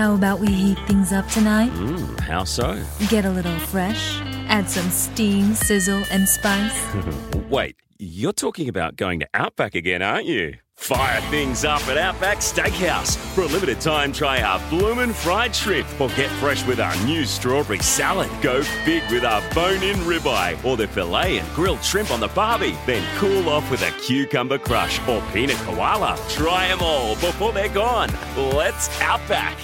[0.00, 1.70] How about we heat things up tonight?
[1.72, 2.82] Mmm, how so?
[3.10, 6.86] Get a little fresh, add some steam, sizzle, and spice.
[7.50, 10.54] Wait, you're talking about going to Outback again, aren't you?
[10.74, 13.18] Fire things up at Outback Steakhouse.
[13.34, 17.26] For a limited time, try our bloomin' fried shrimp or get fresh with our new
[17.26, 18.30] strawberry salad.
[18.40, 22.78] Go big with our bone-in ribeye or the filet and grilled shrimp on the barbie.
[22.86, 26.18] Then cool off with a cucumber crush or peanut koala.
[26.30, 28.08] Try them all before they're gone.
[28.34, 29.58] Let's Outback.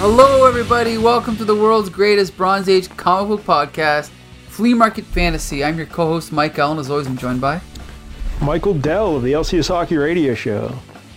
[0.00, 0.96] Hello, everybody.
[0.96, 4.08] Welcome to the world's greatest Bronze Age comic book podcast,
[4.48, 5.62] Flea Market Fantasy.
[5.62, 6.78] I'm your co-host Mike Allen.
[6.78, 7.60] As always, I'm joined by.
[8.40, 10.74] Michael Dell of the LCS Hockey Radio Show.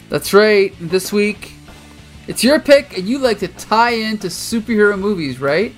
[0.09, 0.73] That's right.
[0.81, 1.53] This week,
[2.27, 5.73] it's your pick, and you like to tie into superhero movies, right?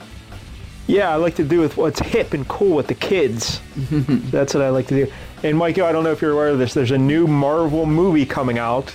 [0.88, 3.62] Yeah, I like to do with what's hip and cool with the kids.
[3.92, 5.14] That's what I like to do.
[5.44, 6.74] And Michael, I don't know if you're aware of this.
[6.74, 8.92] There's a new Marvel movie coming out.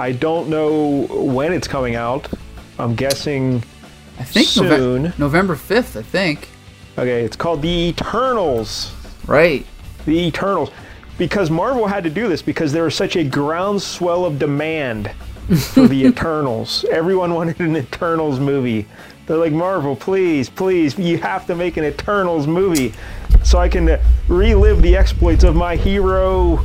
[0.00, 2.28] I don't know when it's coming out.
[2.80, 3.62] I'm guessing
[4.18, 5.04] I think soon.
[5.04, 5.98] Nove- November 5th.
[5.98, 6.48] I think.
[6.98, 8.92] Okay, it's called The Eternals.
[9.26, 9.66] Right.
[10.06, 10.70] The Eternals.
[11.18, 15.10] Because Marvel had to do this because there was such a groundswell of demand
[15.72, 16.84] for the Eternals.
[16.90, 18.86] Everyone wanted an Eternals movie.
[19.26, 22.92] They're like, Marvel, please, please, you have to make an Eternals movie
[23.44, 26.58] so I can relive the exploits of my hero.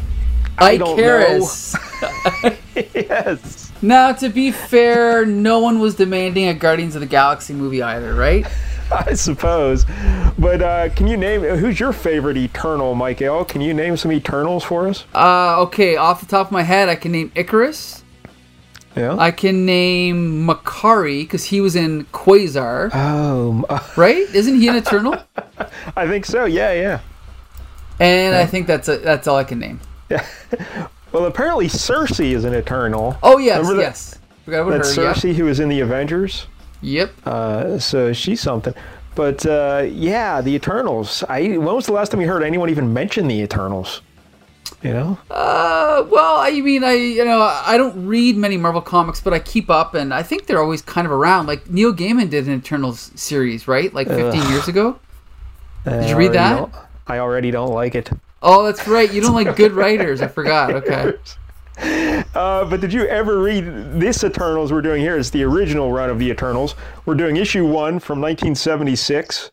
[0.58, 1.74] I don't Icarus.
[2.02, 2.52] know.
[2.94, 3.65] yes.
[3.82, 8.14] Now, to be fair, no one was demanding a Guardians of the Galaxy movie either,
[8.14, 8.46] right?
[8.92, 9.84] I suppose.
[10.38, 13.44] But uh, can you name who's your favorite Eternal, Michael?
[13.44, 15.04] Can you name some Eternals for us?
[15.14, 18.02] Uh, okay, off the top of my head, I can name Ikaris.
[18.94, 19.16] Yeah.
[19.18, 24.26] I can name Makkari because he was in Quasar, oh, right?
[24.34, 25.22] Isn't he an Eternal?
[25.96, 26.46] I think so.
[26.46, 27.00] Yeah, yeah.
[28.00, 29.80] And I think that's a, that's all I can name.
[31.16, 33.16] Well, apparently Sersi is an Eternal.
[33.22, 34.18] Oh yes, Remember that- yes.
[34.44, 35.02] Forgot about That's her.
[35.02, 35.12] Yeah.
[35.14, 36.46] Sersi who was in the Avengers.
[36.82, 37.10] Yep.
[37.24, 38.74] Uh, so she's something.
[39.14, 41.24] But uh, yeah, the Eternals.
[41.26, 44.02] I when was the last time you heard anyone even mention the Eternals?
[44.82, 45.18] You know?
[45.30, 49.38] Uh, well, I mean, I you know, I don't read many Marvel comics, but I
[49.38, 51.46] keep up, and I think they're always kind of around.
[51.46, 53.92] Like Neil Gaiman did an Eternals series, right?
[53.94, 54.98] Like 15 years ago.
[55.86, 56.68] Did you read that?
[57.06, 58.10] I already don't like it.
[58.42, 59.12] Oh, that's right.
[59.12, 60.20] You don't like good writers.
[60.22, 60.72] I forgot.
[60.74, 61.14] Okay.
[61.78, 63.64] Uh, but did you ever read
[64.00, 65.18] this Eternals we're doing here?
[65.18, 66.74] It's the original run of the Eternals.
[67.04, 69.50] We're doing issue one from 1976.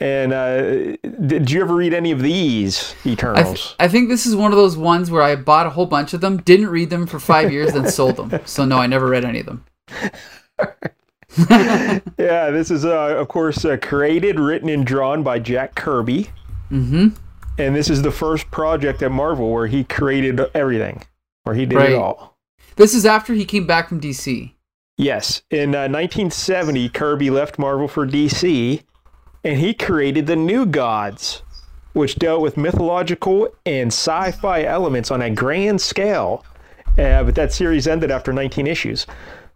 [0.00, 0.96] And uh,
[1.26, 3.62] did you ever read any of these I, Eternals?
[3.62, 6.12] th- I think this is one of those ones where I bought a whole bunch
[6.12, 8.40] of them, didn't read them for five years, then sold them.
[8.44, 9.64] So no, I never read any of them.
[11.36, 16.30] Yeah, this is, uh, of course, uh, created, written, and drawn by Jack Kirby.
[16.70, 17.08] Mm-hmm.
[17.58, 21.02] And this is the first project at Marvel where he created everything,
[21.44, 21.90] where he did Right.
[21.92, 22.36] it all.
[22.76, 24.52] This is after he came back from DC.
[24.96, 28.82] Yes, in uh, 1970, Kirby left Marvel for DC,
[29.42, 31.42] and he created the New Gods,
[31.92, 36.44] which dealt with mythological and sci-fi elements on a grand scale.
[36.96, 39.04] Uh, but that series ended after 19 issues.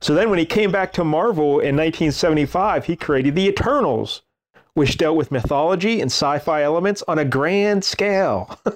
[0.00, 4.22] So then, when he came back to Marvel in 1975, he created the Eternals,
[4.74, 8.58] which dealt with mythology and sci-fi elements on a grand scale.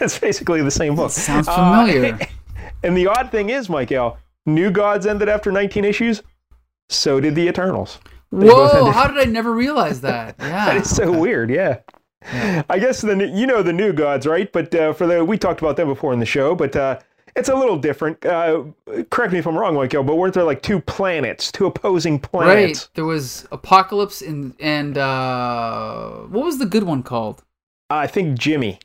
[0.00, 1.10] it's basically the same book.
[1.10, 2.18] Sounds Uh, familiar.
[2.82, 6.22] and the odd thing is, Michael, New Gods ended after 19 issues.
[6.88, 7.98] So did the Eternals.
[8.30, 8.90] both Whoa!
[8.90, 10.36] How did I never realize that?
[10.38, 10.66] Yeah.
[10.66, 11.50] That is so weird.
[11.50, 11.78] Yeah.
[12.68, 14.50] I guess the you know the New Gods, right?
[14.52, 16.98] But uh, for the we talked about them before in the show, but uh,
[17.36, 18.24] it's a little different.
[18.24, 18.64] Uh,
[19.10, 22.80] correct me if I'm wrong, Michael, but weren't there like two planets, two opposing planets?
[22.82, 22.88] Right.
[22.94, 27.42] There was Apokolips and and uh what was the good one called?
[27.90, 28.78] I think Jimmy.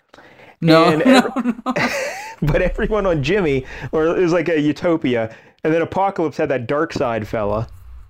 [0.61, 0.85] No.
[0.89, 1.53] And every-
[2.41, 6.67] but everyone on Jimmy, or it was like a utopia, and then Apokolips had that
[6.67, 7.67] dark side fella,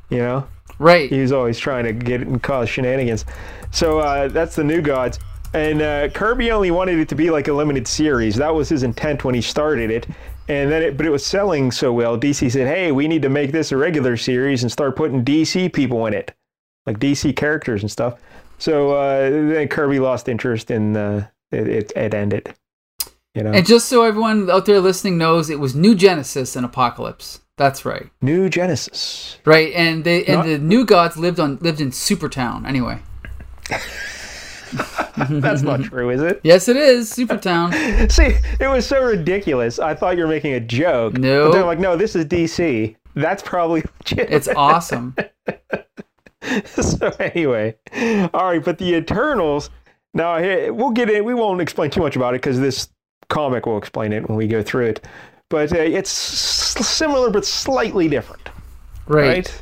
[0.09, 0.47] you know.
[0.79, 1.09] right.
[1.09, 3.25] He was always trying to get it and cause shenanigans.
[3.71, 5.19] So uh, that's the New Gods.
[5.57, 8.35] And uh, Kirby only wanted it to be like a limited series.
[8.35, 10.07] That was his intent when he started it.
[10.49, 12.17] And then, it, but it was selling so well.
[12.17, 15.73] DC said, "Hey, we need to make this a regular series and start putting DC
[15.73, 16.33] people in it,
[16.85, 18.19] like DC characters and stuff."
[18.57, 21.21] So uh, then Kirby lost interest and uh,
[21.51, 22.53] it, it, it ended.
[23.35, 26.65] You know, And just so everyone out there listening knows, it was New Genesis and
[26.65, 27.41] Apokolips.
[27.55, 28.09] That's right.
[28.21, 29.37] New Genesis.
[29.45, 29.73] Right.
[29.73, 32.65] And they and Not- the new gods lived on lived in Supertown.
[32.65, 32.99] Anyway.
[35.29, 36.39] That's not true, is it?
[36.43, 37.71] Yes, it is Supertown.
[38.11, 39.79] See, it was so ridiculous.
[39.79, 41.13] I thought you were making a joke.
[41.17, 41.45] No.
[41.47, 42.95] But they're like, no, this is DC.
[43.15, 44.31] That's probably legit.
[44.31, 45.15] It's awesome.
[46.65, 47.75] so anyway,
[48.33, 48.63] all right.
[48.63, 49.69] But the Eternals.
[50.13, 51.25] Now here we'll get in.
[51.25, 52.89] We won't explain too much about it because this
[53.29, 55.05] comic will explain it when we go through it.
[55.49, 56.09] But uh, it's
[56.77, 58.49] s- similar but slightly different,
[59.07, 59.27] Right.
[59.27, 59.61] right?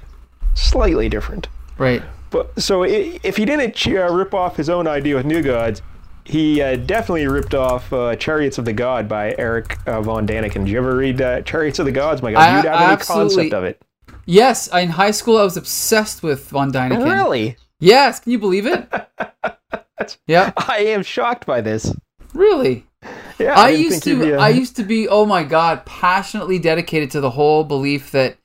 [0.54, 1.48] Slightly different.
[1.78, 2.02] Right.
[2.30, 5.82] But so i- if he didn't uh, rip off his own idea with New Gods,
[6.24, 10.66] he uh, definitely ripped off uh, Chariots of the God by Eric uh, von Däniken.
[10.66, 12.22] Did you ever read uh, Chariots of the Gods?
[12.22, 13.82] My God, I- do you have any concept of it?
[14.26, 17.04] Yes, in high school I was obsessed with Von Däniken.
[17.06, 17.58] Really?
[17.80, 18.88] Yes, can you believe it?
[20.28, 21.94] yeah, I am shocked by this.
[22.34, 22.88] really.
[23.38, 27.12] Yeah, I didn't used to a- I used to be oh my god, passionately dedicated
[27.12, 28.38] to the whole belief that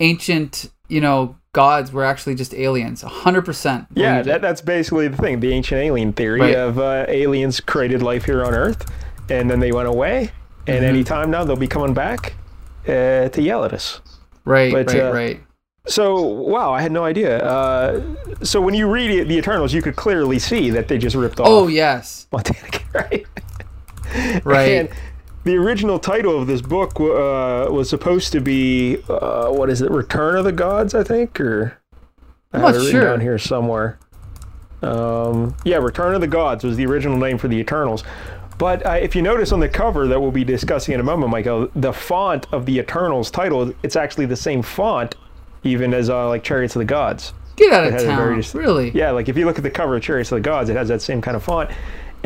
[0.00, 3.02] ancient, you know, gods were actually just aliens.
[3.02, 3.86] 100%.
[3.94, 5.40] Yeah, that, that's basically the thing.
[5.40, 6.54] The ancient alien theory Right.
[6.54, 8.84] of uh, aliens created life here on Earth,
[9.30, 10.30] and then they went away.
[10.66, 10.84] And Mm-hmm.
[10.94, 12.34] any time now, they'll be coming back
[12.86, 14.00] uh, to yell at us.
[14.44, 15.40] right, but, right, uh, right.
[15.86, 17.38] So, wow, I had no idea.
[17.38, 18.02] Uh,
[18.42, 21.38] so when you read it, the Eternals, you could clearly see that they just ripped
[21.40, 22.26] off Oh, yes.
[22.32, 23.24] Montana, right?
[24.44, 24.72] Right.
[24.72, 24.88] And
[25.46, 29.90] the original title of this book uh, was supposed to be uh, what is it?
[29.90, 31.78] Return of the Gods, I think, or
[32.52, 33.04] I I'm have not sure.
[33.04, 33.98] down here somewhere.
[34.82, 38.02] Um, yeah, Return of the Gods was the original name for the Eternals.
[38.58, 41.30] But uh, if you notice on the cover that we'll be discussing in a moment,
[41.30, 45.14] Michael, the font of the Eternals title, it's actually the same font,
[45.62, 47.34] even as uh, like Chariots of the Gods.
[47.56, 48.36] Get out it of very town.
[48.36, 48.90] dis- really?
[48.90, 50.88] Yeah, like if you look at the cover of Chariots of the Gods, it has
[50.88, 51.70] that same kind of font.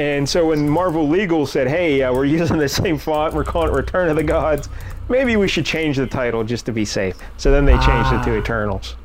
[0.01, 3.69] And so when Marvel Legal said, "Hey, uh, we're using the same font, we're calling
[3.69, 4.71] it Return of the Gods,"
[5.11, 7.19] maybe we should change the title just to be safe.
[7.37, 8.97] So then they changed it to Eternals.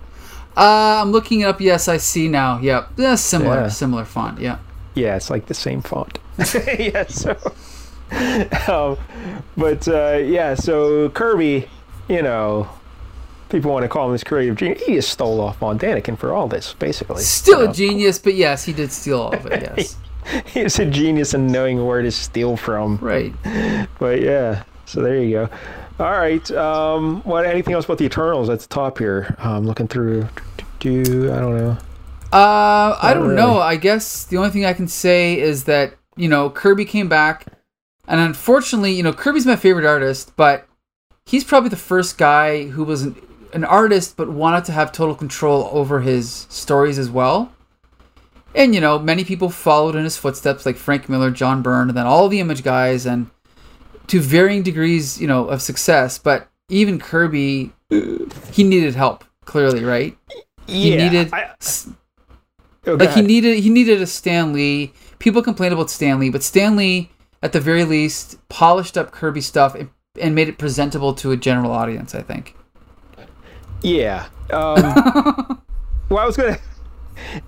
[0.56, 1.60] Uh, I'm looking it up.
[1.60, 2.60] Yes, I see now.
[2.60, 2.92] Yep.
[2.96, 3.68] Yeah, similar, Yeah.
[3.68, 4.40] similar font.
[4.40, 4.60] Yeah.
[4.94, 6.18] Yeah, it's like the same font.
[6.80, 7.32] yeah, so.
[8.70, 8.98] um,
[9.58, 11.68] but uh, yeah, so Kirby,
[12.08, 12.70] you know,
[13.50, 14.82] people want to call him this creative genius.
[14.84, 17.22] He just stole off Von Däniken for all this, basically.
[17.22, 17.72] Still you know?
[17.72, 19.62] a genius, but yes, he did steal all of it.
[19.76, 19.98] Yes.
[20.46, 22.98] He's a genius in knowing where to steal from.
[23.02, 23.34] right.
[24.00, 25.50] But yeah, so there you go.
[26.00, 26.50] All right.
[26.52, 27.46] Um, what?
[27.46, 29.36] Anything else about the Eternals at the top here?
[29.40, 30.28] I'm looking through.
[30.80, 31.78] Do I don't know.
[32.34, 33.36] Uh, I don't really.
[33.36, 33.60] know.
[33.60, 37.46] I guess the only thing I can say is that you know Kirby came back,
[38.08, 40.68] and unfortunately, you know Kirby's my favorite artist, but
[41.26, 43.16] he's probably the first guy who was an,
[43.54, 47.54] an artist but wanted to have total control over his stories as well.
[48.56, 51.98] And you know, many people followed in his footsteps, like Frank Miller, John Byrne, and
[51.98, 53.30] then all the Image guys, and
[54.08, 56.18] to varying degrees, you know, of success.
[56.18, 59.24] But even Kirby, he needed help.
[59.44, 60.18] Clearly, right?
[60.68, 61.52] He Yeah, needed I-
[62.88, 64.94] oh, like he needed he needed a Stan Lee.
[65.20, 67.12] People complain about Stan Lee, but Stan Lee,
[67.44, 71.38] at the very least, polished up Kirby stuff and, and made it presentable to a
[71.38, 72.16] general audience.
[72.16, 72.56] I think.
[73.82, 74.28] Yeah.
[74.50, 75.62] Um,
[76.10, 76.58] well, I was gonna.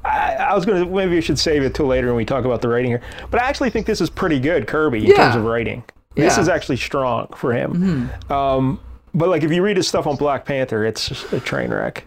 [0.06, 0.86] I, I was gonna.
[0.86, 3.02] Maybe we should save it till later when we talk about the writing here.
[3.32, 5.16] But I actually think this is pretty good, Kirby, in Yeah.
[5.16, 5.84] terms of writing.
[6.16, 8.10] This is actually strong for him.
[8.30, 8.80] Um,
[9.14, 12.06] but like, if you read his stuff on Black Panther, it's a train wreck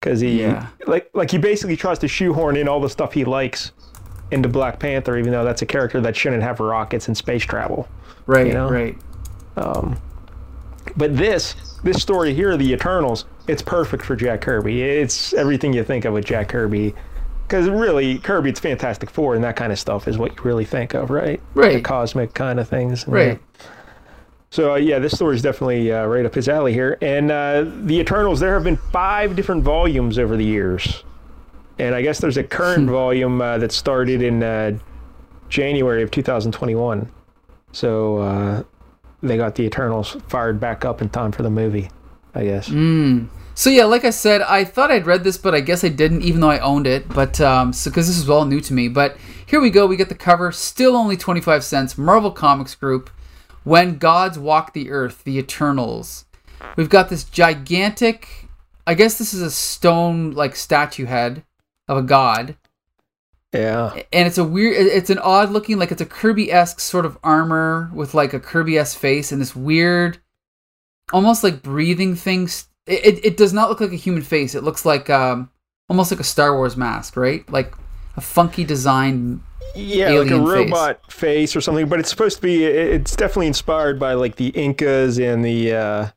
[0.00, 0.66] because he Yeah.
[0.86, 3.72] like like he basically tries to shoehorn in all the stuff he likes
[4.30, 7.88] into Black Panther, even though that's a character that shouldn't have rockets and space travel.
[8.26, 8.46] Right.
[8.46, 8.70] You know?
[8.70, 8.96] Right.
[10.96, 11.54] But this
[11.84, 14.82] this story here, the Eternals, it's perfect for Jack Kirby.
[14.82, 16.94] It's everything you think of with Jack Kirby.
[17.46, 20.64] Because really, Kirby, it's Fantastic Four and that kind of stuff is what you really
[20.64, 21.40] think of, right?
[21.54, 21.74] Right.
[21.74, 23.08] The cosmic kind of things.
[23.08, 23.40] Right.
[23.58, 23.66] that.
[24.50, 26.96] So uh, yeah, this story is definitely uh, right up his alley here.
[27.02, 31.04] And uh, the Eternals, there have been five different volumes over the years,
[31.78, 34.78] and I guess there's a current volume uh, that started in uh,
[35.48, 37.10] January of 2021.
[37.72, 38.62] So uh,
[39.22, 41.88] they got the Eternals fired back up in time for the movie,
[42.34, 42.68] I guess.
[42.68, 43.28] Mm.
[43.54, 46.22] So yeah, like I said, I thought I'd read this, but I guess I didn't,
[46.22, 47.08] even though I owned it.
[47.08, 48.88] But um, so because this is all new to me.
[48.88, 49.16] But
[49.46, 49.86] here we go.
[49.86, 51.98] We get the cover, still only twenty five cents.
[51.98, 53.10] Marvel Comics Group.
[53.62, 56.24] When Gods Walk the Earth, the Eternals.
[56.76, 58.48] We've got this gigantic.
[58.86, 61.44] I guess this is a stone like statue head
[61.86, 62.56] of a god,
[63.52, 63.92] Yeah.
[64.12, 64.76] and it's a weird.
[64.86, 68.40] It's an odd looking, like it's a Kirby esque sort of armor with like a
[68.40, 70.18] Kirby esque face and this weird,
[71.12, 72.48] almost like breathing thing.
[72.90, 74.54] It, it it does not look like a human face.
[74.54, 75.50] It looks like um
[75.88, 77.48] almost like a Star Wars mask, right?
[77.50, 77.74] Like
[78.16, 79.42] a funky design.
[79.74, 80.48] Yeah, like a face.
[80.48, 81.54] robot face.
[81.54, 82.64] or something, but it's supposed to be.
[82.64, 86.08] It's definitely inspired by like the Incas and the uh,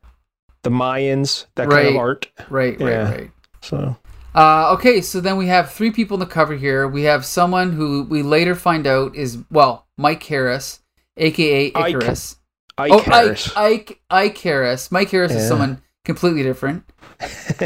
[0.64, 2.30] the Mayans, that kind of art.
[2.50, 3.12] Right, right, Yeah.
[3.12, 3.32] right.
[3.62, 3.96] So
[4.34, 6.88] Uh, okay, so then we have three people in the cover here.
[6.88, 10.80] We have someone who we later find out is well Mike Harris,
[11.18, 11.96] aka Ike.
[11.96, 12.38] Ikaris.
[12.76, 13.56] Ike oh, Harris.
[13.56, 14.92] Ike, Ike, Ike Harris.
[14.92, 16.84] Mike Harris is someone completely different.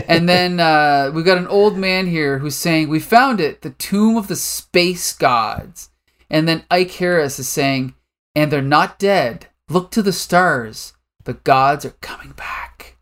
[0.08, 3.72] and then uh, we got an old man here who's saying, "We found it, the
[3.72, 5.90] tomb of the space gods."
[6.30, 7.94] And then Ike Harris is saying,
[8.36, 9.48] and they're not dead.
[9.70, 10.94] Look to the stars.
[11.24, 12.98] The gods are coming back.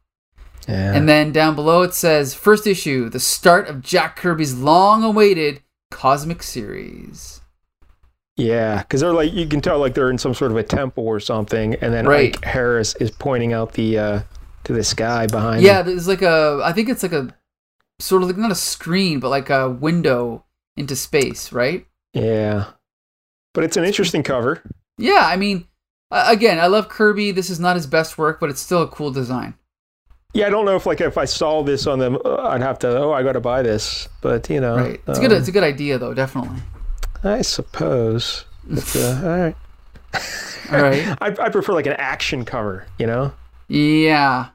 [0.68, 0.94] Yeah.
[0.94, 5.62] And then down below it says first issue, the start of Jack Kirby's long-awaited
[5.92, 7.42] cosmic series.
[8.38, 11.06] yeah, because they're like you can tell like they're in some sort of a temple
[11.06, 12.36] or something, and then Right.
[12.36, 14.20] Ike Harris is pointing out the uh
[14.66, 15.64] to the sky behind.
[15.64, 15.88] Yeah, him.
[15.88, 17.34] there's like a I think it's like a
[18.00, 20.46] sort of like not a screen, but like a window
[20.78, 21.86] into space, right?
[22.14, 22.66] yeah.
[23.54, 24.62] But it's an interesting cover.
[24.98, 25.66] Yeah, I mean,
[26.12, 27.32] again, I love Kirby.
[27.32, 29.54] This is not his best work, but it's still a cool design.
[30.34, 32.80] Yeah, I don't know if like if I saw this on them, uh, I'd have
[32.80, 32.98] to.
[32.98, 34.10] Oh, I got to buy this.
[34.20, 35.02] But you know, Right.
[35.08, 35.32] It's a good.
[35.32, 36.14] um, It's a good idea, though.
[36.14, 36.60] Definitely.
[37.24, 38.44] I suppose.
[38.66, 39.56] But, uh, all right.
[40.74, 41.18] All right.
[41.22, 42.86] I, I prefer like an action cover.
[43.00, 43.34] You know.
[43.70, 44.50] Yeah.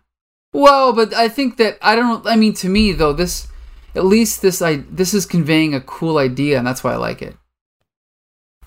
[0.53, 2.27] Well, but I think that I don't.
[2.27, 3.49] I mean, to me though, this
[3.95, 7.23] at least this I this is conveying a cool idea, and that's why I like
[7.23, 7.37] it.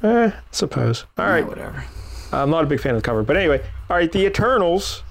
[0.02, 1.06] Eh, suppose.
[1.18, 1.86] All right, Yeah, whatever.
[2.32, 3.64] I'm not a big fan of the cover, but anyway.
[3.90, 5.04] All right, the Eternals,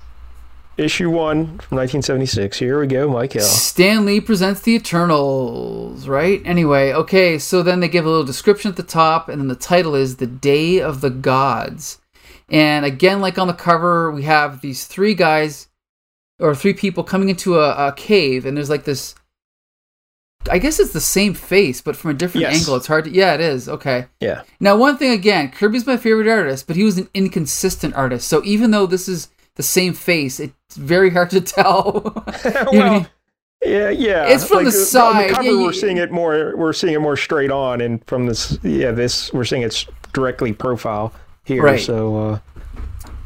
[0.77, 2.59] issue one from 1976.
[2.59, 3.43] Here we go, Mike Hill.
[3.43, 6.43] Stan Lee presents the Eternals, right?
[6.45, 9.55] Anyway, okay, so then they give a little description at the top, and then the
[9.55, 11.99] title is The Day of the Gods.
[12.51, 15.69] And again, like on the cover, we have these three guys,
[16.39, 19.15] or three people coming into a, a cave, and there's like this.
[20.51, 22.61] I guess it's the same face, but from a different Yes.
[22.61, 22.75] angle.
[22.75, 23.11] It's hard to.
[23.11, 23.69] Yeah, it is.
[23.69, 24.07] Okay.
[24.21, 24.43] Yeah.
[24.59, 28.27] Now, one thing again, Kirby's my favorite artist, but he was an inconsistent artist.
[28.27, 32.25] So even though this is the same face, it's very hard to tell.
[32.45, 33.07] You know what I well,
[33.65, 34.27] yeah, yeah.
[34.27, 35.31] It's from the uh, side.
[35.31, 36.55] The cover, Yeah, we're seeing it more.
[36.57, 40.53] We're seeing it more straight on, and from this, yeah, this we're seeing it's directly
[40.53, 41.13] profile
[41.45, 41.63] here.
[41.63, 41.79] Right.
[41.81, 42.39] So, uh,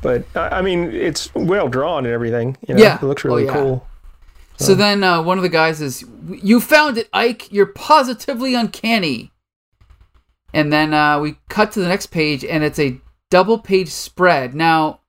[0.06, 2.56] but I I mean, it's well drawn and everything.
[2.68, 2.96] You know, Yeah.
[2.96, 3.52] it looks Oh, really yeah.
[3.54, 3.86] cool.
[4.58, 6.02] So then uh, one of the guys is,
[6.42, 7.52] "You found it, Ike.
[7.52, 9.32] You're positively uncanny."
[10.54, 12.98] And then uh, we cut to the next page, and it's a
[13.30, 14.54] double-page spread.
[14.54, 15.00] Now,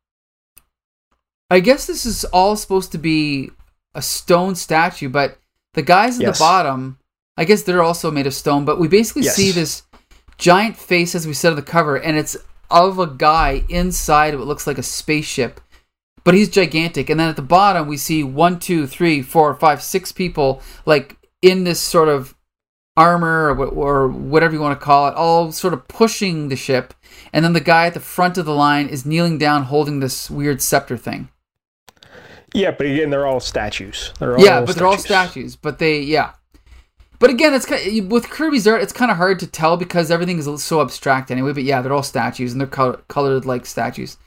[1.49, 3.51] I guess this is all supposed to be
[3.95, 5.37] a stone statue, but
[5.73, 6.37] the guys at Yes.
[6.37, 6.97] the bottom,
[7.37, 8.65] I guess they're also made of stone.
[8.65, 9.35] But we basically Yes.
[9.35, 9.83] see this
[10.37, 12.35] giant face, as we said on the cover, and it's
[12.69, 15.61] of a guy inside of what looks like a spaceship
[16.27, 17.09] but he's gigantic.
[17.09, 21.15] And then at the bottom, we see one, two, three, four, five, six people like
[21.41, 22.35] in this sort of
[22.97, 26.93] armor or, or whatever you want to call it, all sort of pushing the ship.
[27.31, 30.29] And then the guy at the front of the line is kneeling down, holding this
[30.29, 31.29] weird scepter thing.
[32.53, 34.11] Yeah, but again, they're all statues.
[34.19, 35.55] They're all yeah, but they're all statues.
[35.55, 36.33] But they, yeah.
[37.19, 40.11] But again, it's kind of, with Kirby's art, it's kind of hard to tell because
[40.11, 41.53] everything is so abstract anyway.
[41.53, 44.17] But yeah, they're all statues and they're col- colored like statues.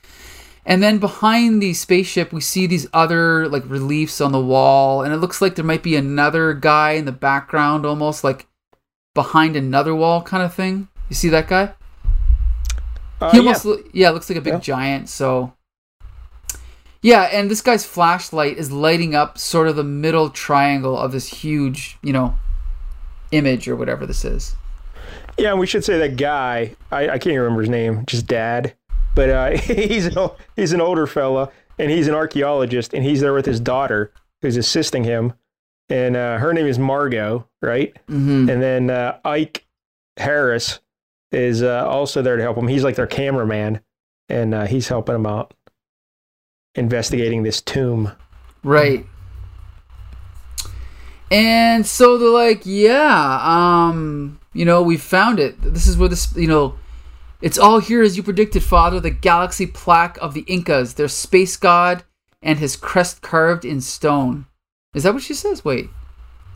[0.67, 5.13] And then behind the spaceship, we see these other like reliefs on the wall, and
[5.15, 8.47] it looks like there might be another guy in the background, almost like
[9.15, 10.89] behind another wall kind of thing.
[11.09, 11.75] You see that guy?
[13.21, 13.43] Uh, He yeah.
[13.43, 14.61] almost yeah, looks like a big Yeah.
[14.61, 15.09] giant.
[15.09, 15.55] So
[17.03, 21.29] yeah, and this guy's flashlight is lighting up sort of the middle triangle of this
[21.29, 22.35] huge, you know,
[23.33, 24.57] image or whatever this is.
[25.39, 26.75] Yeah, and we should say that guy.
[26.91, 28.05] I, I can't even remember his name.
[28.07, 28.75] Just Dad,
[29.15, 33.33] but uh, he's an he's an older fella, and he's an archaeologist, and he's there
[33.33, 35.33] with his daughter, who's assisting him,
[35.89, 37.95] and uh, her name is Margo, right?
[38.09, 38.51] Mm-hmm.
[38.51, 39.67] And then uh, Ike
[40.17, 40.81] Harris
[41.33, 42.69] is uh, also there to help him.
[42.69, 43.81] He's like their cameraman,
[44.29, 45.55] and uh, he's helping him out
[46.75, 48.13] investigating this tomb.
[48.63, 49.07] Right.
[51.31, 55.61] And so they're like, yeah, um, you know, we found it.
[55.63, 56.75] This is where this, you know,
[57.41, 59.01] it's all here as you predicted, Father.
[59.01, 62.03] The galaxy plaque of the Incas, their space god,
[62.43, 64.47] and his crest carved in stone.
[64.95, 65.65] Is that what she says?
[65.65, 65.89] Wait.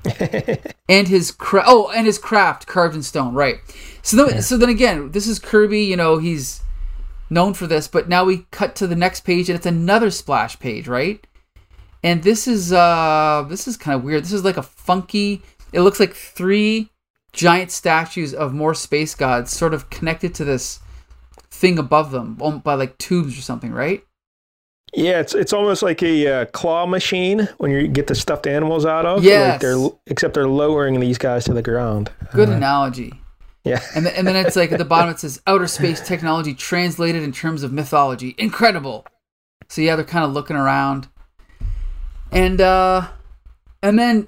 [0.88, 3.32] and his cra- oh, and his craft carved in stone.
[3.32, 3.60] Right.
[4.02, 5.84] So then, so then again, this is Kirby.
[5.84, 6.62] You know, he's
[7.30, 10.58] known for this, but now we cut to the next page, and it's another splash
[10.58, 11.26] page, right?
[12.04, 14.22] And this is uh this is kind of weird.
[14.22, 15.42] This is like a funky.
[15.72, 16.90] It looks like three
[17.32, 20.78] giant statues of more space gods, sort of connected to this
[21.50, 24.04] thing above them um, by like tubes or something, right?
[24.92, 28.84] Yeah, it's it's almost like a uh, claw machine when you get the stuffed animals
[28.86, 29.24] out of.
[29.24, 29.52] Yes.
[29.52, 32.12] Like they're, except they're lowering these guys to the ground.
[32.32, 33.20] Good Uh, analogy.
[33.64, 33.80] yeah.
[33.96, 37.22] And, th- and then it's like at the bottom it says outer space technology translated
[37.24, 38.34] in terms of mythology.
[38.38, 39.04] Incredible.
[39.68, 41.08] So yeah, they're kind of looking around.
[42.34, 43.08] And uh
[43.82, 44.26] and then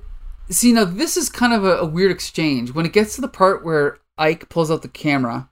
[0.48, 2.72] see now this is kind of a, a weird exchange.
[2.72, 5.48] When it gets to the part where Ike pulls out the camera.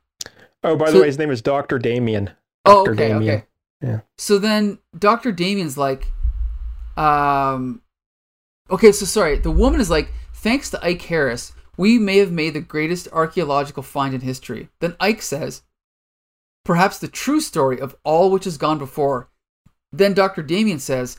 [0.63, 2.31] Oh, by So- the way, his name is Doctor Damian.
[2.65, 2.93] Oh, Dr.
[2.93, 3.35] okay, Damian.
[3.35, 3.45] okay.
[3.83, 4.01] Yeah.
[4.17, 5.33] So then Dr.
[5.33, 6.07] Damian's like
[6.97, 7.83] um
[8.71, 9.37] Okay, so sorry.
[9.39, 13.83] The woman is like, thanks to Ike Harris, we may have made the greatest archaeological
[13.83, 14.71] find in history.
[14.81, 15.61] Then Ike says,
[16.65, 19.29] perhaps the true story of all which has gone before.
[19.93, 20.43] Then Dr.
[20.43, 21.19] Damian says,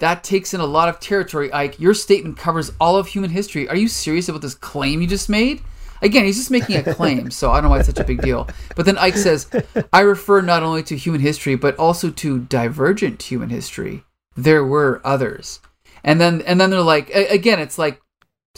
[0.00, 1.80] That takes in a lot of territory, Ike.
[1.80, 3.68] Your statement covers all of human history.
[3.68, 5.60] Are you serious about this claim you just made?
[6.00, 8.22] Again, he's just making a claim, so I don't know why it's such a big
[8.22, 8.48] deal.
[8.76, 9.50] But then Ike says,
[9.92, 14.04] I refer not only to human history, but also to divergent human history.
[14.36, 15.60] There were others.
[16.04, 18.00] And then and then they're like again, it's like,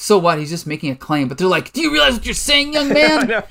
[0.01, 0.39] so what?
[0.39, 1.29] He's just making a claim.
[1.29, 3.43] But they're like, Do you realize what you're saying, young man?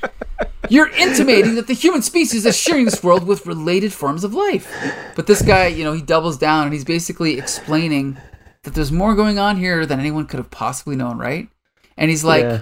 [0.67, 4.67] You're intimating that the human species is sharing this world with related forms of life.
[5.15, 8.17] But this guy, you know, he doubles down and he's basically explaining
[8.63, 11.49] that there's more going on here than anyone could have possibly known, right?
[11.97, 12.61] And he's like, Yeah.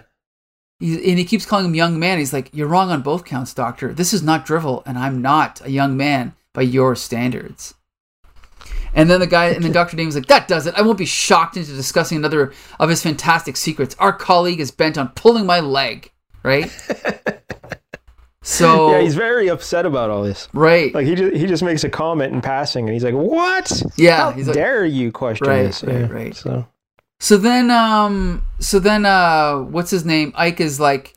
[0.80, 2.18] he, and he keeps calling him young man.
[2.18, 3.94] He's like, You're wrong on both counts, doctor.
[3.94, 7.74] This is not drivel, and I'm not a young man by your standards.
[8.94, 9.96] And then the guy, and then Dr.
[9.98, 10.76] Damon's like, That does it.
[10.76, 13.96] I won't be shocked into discussing another of his fantastic secrets.
[14.00, 16.12] Our colleague is bent on pulling my leg,
[16.44, 16.70] right?
[18.42, 20.48] so, yeah, he's very upset about all this.
[20.54, 20.94] right.
[20.94, 23.72] Like he just he just makes a comment in passing, and he's like, "What?
[23.98, 26.36] Yeah, How he's like- dare you question Right, this?" right, Yeah, right.
[26.36, 26.66] So
[27.20, 30.32] So then, um, so then, uh, what's his name?
[30.36, 31.14] Ike is like,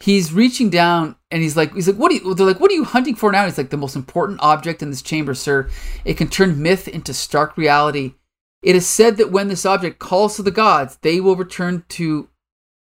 [0.00, 2.34] he's reaching down and he's like, he's like, what are you?
[2.34, 3.44] They're like, what are you hunting for now?
[3.44, 5.68] He's like, the most important object in this chamber, sir.
[6.04, 8.14] It can turn myth into stark reality.
[8.62, 12.28] It is said that when this object calls to the gods, they will return to,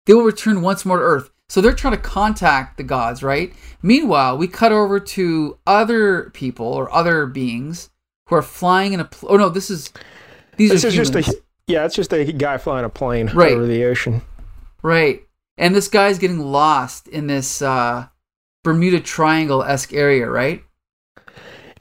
[0.06, 1.30] they will return once more to Earth.
[1.50, 3.54] So they're trying to contact the gods, right?
[3.82, 7.90] Meanwhile, we cut over to other people or other beings
[8.28, 9.06] who are flying in a.
[9.06, 9.92] Pl- oh no, this is
[10.58, 11.30] these this are is just humans.
[11.30, 11.34] a
[11.68, 13.52] yeah, it's just a guy flying a plane Right.
[13.52, 14.22] over the ocean.
[14.82, 15.23] Right.
[15.58, 18.08] And this guy's getting lost in this uh,
[18.64, 20.64] Bermuda Triangle esque area, right?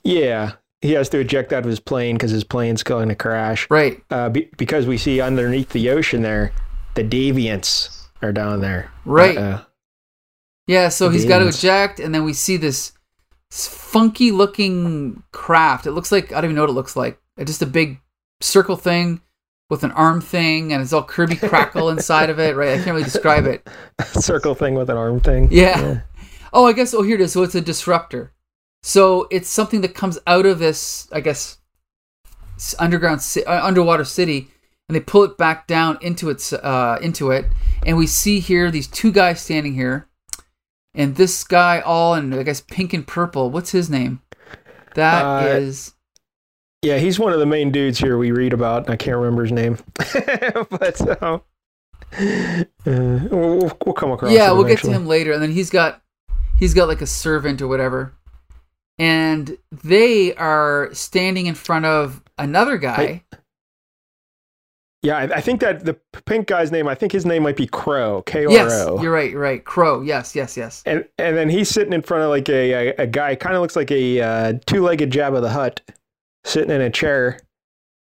[0.05, 3.67] Yeah, he has to eject out of his plane because his plane's going to crash.
[3.71, 4.03] Right.
[4.11, 6.53] Uh, be, because we see underneath the ocean there,
[6.95, 8.91] the deviants are down there.
[9.05, 9.37] Right.
[9.37, 9.63] Uh,
[10.67, 12.93] Yeah, so he's got to eject, and then we see this
[13.51, 15.87] funky looking craft.
[15.87, 17.21] It looks like, I don't even know what it looks like.
[17.37, 18.01] It's just a big
[18.41, 19.21] circle thing
[19.73, 22.73] with an arm thing, and it's all Kirby Krackle inside of it, right?
[22.73, 23.67] I can't really describe it.
[24.05, 25.49] circle thing with an arm thing.
[25.51, 26.03] Yeah.
[26.53, 26.93] Oh, I guess.
[26.93, 27.33] Oh, here it is.
[27.33, 28.35] So it's a disruptor.
[28.83, 31.57] So it's something that comes out of this, I guess,
[32.79, 34.49] underground, ci- uh, underwater city,
[34.91, 37.47] and they pull it back down into its, uh, into it,
[37.87, 40.07] and we see here these two guys standing here,
[40.95, 43.49] and this guy all in, I guess, pink and purple.
[43.51, 44.21] What's his name?
[44.97, 45.95] That Uh, is
[46.83, 48.91] Yeah, he's one of the main dudes here we read about.
[48.91, 51.41] I can't remember his name, but um,
[52.19, 54.33] uh, we'll, we'll come across.
[54.33, 54.51] yeah.
[54.51, 56.03] We'll get to him later, and then he's got,
[56.59, 58.13] he's got like a servant or whatever.
[58.99, 62.97] And they are standing in front of another guy.
[62.97, 63.25] Hey,
[65.03, 65.95] Yeah, I, I think that the
[66.27, 66.89] pink guy's name.
[66.89, 68.23] I think his name might be Kro.
[68.23, 69.31] K R Yes, you're right.
[69.31, 69.65] You're right.
[69.65, 70.03] Kro.
[70.03, 70.83] Yes, yes, yes.
[70.85, 73.35] And and then he's sitting in front of like a a, a guy.
[73.37, 75.81] Kind of looks like a uh, two-legged Jabba the Hutt,
[76.45, 77.39] sitting in a chair,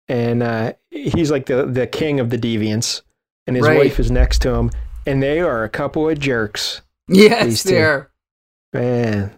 [0.07, 3.01] and uh, he's like the the king of the deviants,
[3.45, 3.77] and his Right.
[3.77, 4.71] wife is next to him,
[5.05, 7.69] and they are a couple of jerks, Yes, two.
[7.69, 8.11] there.
[8.73, 9.33] man.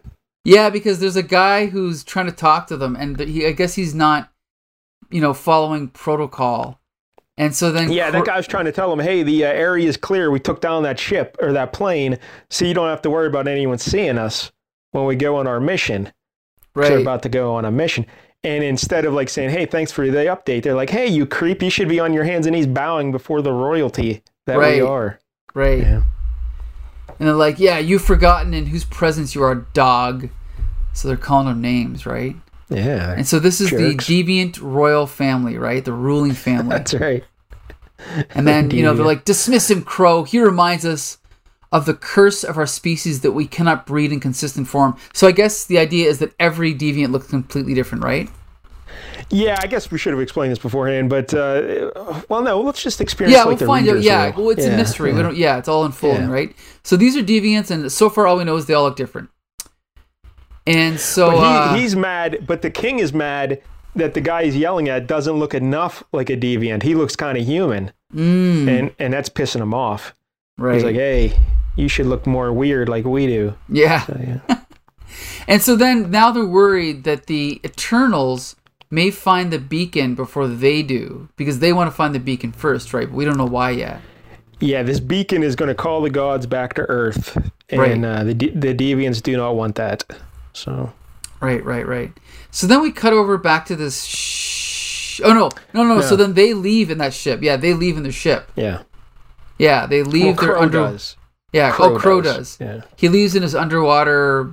[0.45, 3.75] Yeah, because there's a guy who's trying to talk to them, and he, I guess
[3.75, 4.31] he's not,
[5.11, 6.79] you know, following protocol.
[7.37, 9.49] And so then, Yeah, that Cro- guy was trying to tell him, hey, the uh,
[9.49, 10.31] area is clear.
[10.31, 12.17] We took down that ship or that plane,
[12.49, 14.51] so you don't have to worry about anyone seeing us
[14.91, 16.05] when we go on our mission.
[16.73, 17.01] 'Cause They're right?
[17.01, 18.05] about to go on a mission.
[18.43, 21.61] And instead of like saying, hey, thanks for the update, they're like, hey, you creep,
[21.61, 24.75] you should be on your hands and knees bowing before the royalty that Right.
[24.81, 25.19] we are.
[25.53, 25.79] right.
[25.79, 26.01] Yeah.
[27.19, 30.29] And they're like, "Yeah, you've forgotten in whose presence you are, dog."
[30.93, 32.33] So they're calling them names, right?
[32.69, 33.11] Yeah.
[33.11, 34.07] And so this is Jerks.
[34.07, 35.83] the deviant royal family, right?
[35.83, 36.69] The ruling family.
[36.77, 37.25] That's right.
[38.33, 40.23] And then, you know, they're like, dismiss him, Kro.
[40.23, 41.17] He reminds us
[41.71, 44.97] of the curse of our species that we cannot breed in consistent form.
[45.13, 48.29] So I guess the idea is that every deviant looks completely different, right?
[49.29, 51.91] Yeah, I guess we should have explained this beforehand, but uh,
[52.29, 53.37] well, no, let's just experience.
[53.37, 54.01] Yeah, like we'll find out.
[54.01, 54.45] Yeah, will.
[54.45, 55.13] well, it's a Yeah, mystery.
[55.13, 55.37] We don't.
[55.37, 56.33] Yeah, it's all unfolding, Yeah.
[56.33, 56.55] right?
[56.83, 59.29] So these are deviants, and so far all we know is they all look different.
[60.65, 63.61] And so, But he, uh, he's mad, but the king is mad
[63.95, 66.83] that the guy he's yelling at doesn't look enough like a deviant.
[66.83, 70.13] He looks kind of human, mm, and and that's pissing him off.
[70.57, 70.75] right?
[70.75, 71.37] He's like, hey,
[71.79, 73.55] you should look more weird like we do.
[73.69, 74.01] yeah.
[74.05, 74.59] So, yeah.
[75.47, 78.55] And so then now they're worried that the Eternals
[78.91, 82.93] may find the beacon before they do because they want to find the beacon first,
[82.93, 83.07] right?
[83.07, 83.99] But we don't know why yet.
[84.59, 87.35] yeah, this beacon is going to call the gods back to Earth,
[87.69, 88.03] and Right.
[88.03, 90.03] uh, the de- the deviants do not want that.
[90.53, 90.93] So
[91.41, 92.11] Right, right, right.
[92.51, 94.03] So then we cut over back to this.
[94.05, 95.95] Sh- oh no, no, no.
[95.95, 97.41] no, So then they leave in that ship.
[97.41, 98.51] Yeah, they leave in the ship.
[98.55, 98.83] yeah,
[99.57, 100.77] Yeah, they leave well, their Kro under.
[100.91, 101.15] does.
[101.51, 102.57] Yeah, Kro oh, Kro does.
[102.57, 102.57] does.
[102.59, 104.51] Yeah, He leaves in his underwater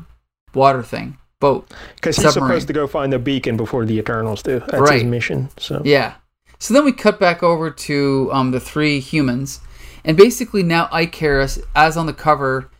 [0.54, 1.72] water thing, boat.
[1.96, 4.60] Because he's supposed to go find the beacon before the Eternals do.
[4.60, 5.06] That's his Right.
[5.06, 5.50] mission.
[5.58, 6.14] So Yeah.
[6.58, 9.60] So then we cut back over to um, the three humans,
[10.04, 12.70] and basically now Ikaris, as on the cover,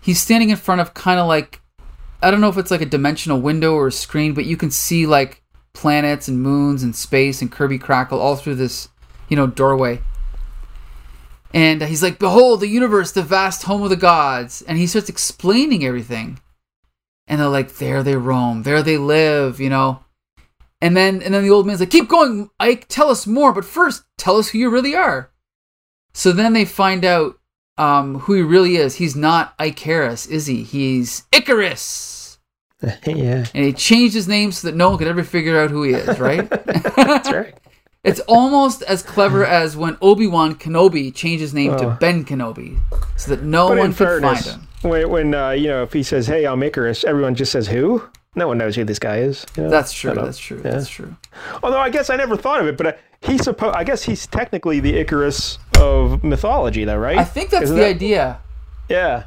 [0.00, 1.60] he's standing in front of kind of like
[2.22, 4.70] I don't know if it's like a dimensional window or a screen, but you can
[4.70, 5.42] see like
[5.74, 8.88] planets and moons and space and Kirby Krackle all through this,
[9.28, 10.00] you know, doorway.
[11.54, 15.08] And he's like, "Behold, the universe, the vast home of the gods," and he starts
[15.08, 16.40] explaining everything.
[17.26, 20.00] And they're like, "There they roam, there they live," you know.
[20.80, 22.86] And then and then the old man's like, "Keep going, Ike.
[22.88, 25.30] Tell us more, but first, tell us who you really are."
[26.12, 27.38] So then they find out
[27.78, 28.96] um, who he really is.
[28.96, 30.62] He's not Ikaris, is he?
[30.62, 32.38] He's Ikaris,
[33.06, 35.82] yeah, and he changed his name so that no one could ever figure out who
[35.82, 36.18] he is.
[36.18, 36.48] Right?
[36.96, 37.54] that's right.
[38.06, 41.96] It's almost as clever as when Obi Wan Kenobi changed his name to Oh.
[42.00, 42.78] Ben Kenobi,
[43.16, 44.68] so that no But one could find him.
[44.82, 48.02] when, when uh, you know if he says, "Hey, I'm Ikaris," everyone just says, "Who?"
[48.36, 49.46] No one knows who this guy is.
[49.56, 49.70] you know?
[49.70, 50.12] That's true.
[50.14, 50.60] That's true.
[50.62, 50.72] Yeah.
[50.72, 51.16] That's true.
[51.62, 52.92] Although I guess I never thought of it, but uh,
[53.22, 53.74] he's supposed.
[53.74, 57.16] I guess he's technically the Icarus of mythology, though, right?
[57.18, 58.38] I think that's Isn't the that- idea.
[58.88, 59.24] Yeah.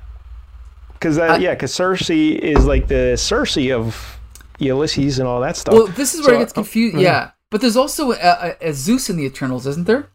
[0.94, 4.20] Because I- that, yeah, because Sersi is like the Circe of
[4.60, 5.74] Ulysses and all that stuff.
[5.74, 6.96] Well, this is where So, it gets uh, confused.
[6.98, 7.02] mhm.
[7.02, 10.09] Yeah, but there's also a, a, a Zeus in the Eternals, isn't there?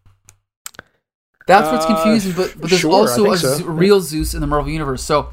[1.46, 2.32] That's what's Uh, confusing.
[2.32, 3.64] But, but there's sure, also a so.
[3.64, 5.02] Real Zeus in the Marvel universe.
[5.02, 5.32] So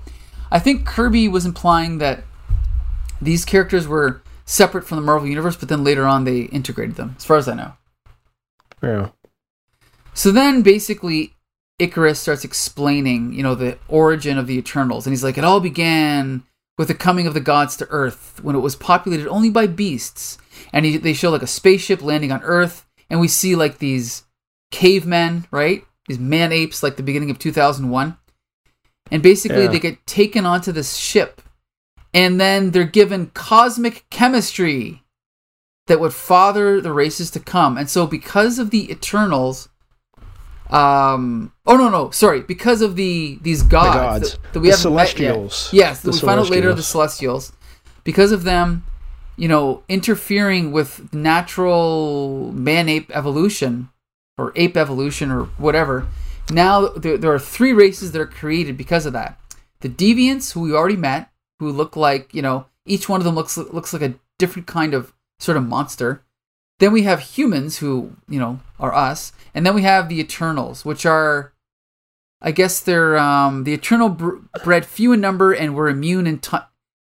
[0.52, 2.24] I think Kirby was implying that
[3.22, 7.16] these characters were separate from the Marvel universe, but then later on they integrated them,
[7.18, 7.74] as far as I know.
[8.84, 9.10] Yeah.
[10.14, 11.36] So then basically
[11.80, 15.06] Icarus starts explaining, you know, the origin of the Eternals.
[15.06, 16.44] And he's like, it all began
[16.78, 20.38] with the coming of the gods to Earth when it was populated only by beasts.
[20.74, 22.86] And he, they show like a spaceship landing on Earth.
[23.10, 24.24] And we see like these
[24.72, 25.84] cavemen, right?
[26.08, 28.18] These man apes, like the beginning of 2001.
[29.12, 29.68] And basically Yeah.
[29.68, 31.42] they get taken onto this ship.
[32.14, 35.04] And then they're given cosmic chemistry
[35.88, 37.78] that would father the races to come.
[37.78, 39.70] And so because of the Eternals,
[40.70, 44.32] um oh no no sorry because of the these gods, gods.
[44.38, 44.78] That, that we yet.
[44.78, 45.70] Celestials.
[45.74, 47.52] yes The we find out later the celestials
[48.06, 48.86] because of them
[49.42, 53.90] you know interfering with natural man ape evolution
[54.38, 56.08] or ape evolution or whatever
[56.52, 59.40] now there, there are three races that are created because of that.
[59.80, 63.36] The deviants who we already met who look like you know each one of them
[63.36, 66.24] looks looks like a different kind of sort of monster.
[66.80, 69.34] Then we have humans who you know are us.
[69.54, 71.54] And then we have the eternals which are
[72.42, 74.10] i guess they're um, the eternal
[74.64, 76.40] bred few in number and were immune in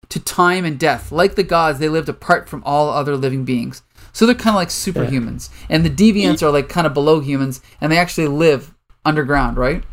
[0.09, 3.83] to time and death like the gods they lived apart from all other living beings
[4.12, 7.61] so they're kind of like superhumans and the deviants are like kind of below humans
[7.81, 9.85] and they actually live underground right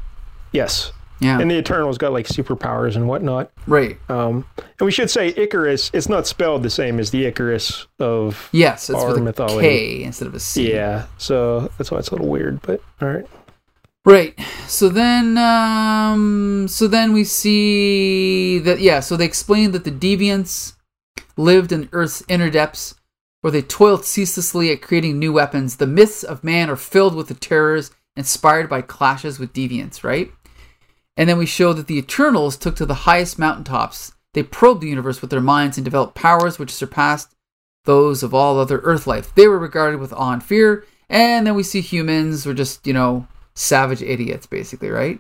[0.52, 0.94] Yes.
[1.20, 3.52] yeah And the Eternals got like superpowers and whatnot.
[3.68, 5.92] right Um, and we should say Ikaris.
[5.94, 8.48] It's not spelled the same as the Icarus of.
[8.54, 9.60] yes it's Our with a mythology.
[9.68, 11.08] K instead of a c Yeah.
[11.18, 12.62] So that's why it's a little weird.
[12.62, 13.26] But all right.
[14.06, 14.40] Right.
[14.68, 19.00] So then, um, so then we see that yeah.
[19.00, 20.76] So they explain that the deviants
[21.36, 22.94] lived in Earth's inner depths,
[23.42, 25.78] where they toiled ceaselessly at creating new weapons.
[25.78, 30.04] The myths of man are filled with the terrors inspired by clashes with deviants.
[30.04, 30.32] Right.
[31.18, 34.12] And then we show that the Eternals took to the highest mountaintops.
[34.34, 37.34] They probed the universe with their minds and developed powers which surpassed
[37.86, 39.34] those of all other Earth life.
[39.34, 40.86] They were regarded with awe and fear.
[41.10, 45.20] And then we see humans were just, you know, savage idiots, basically, right?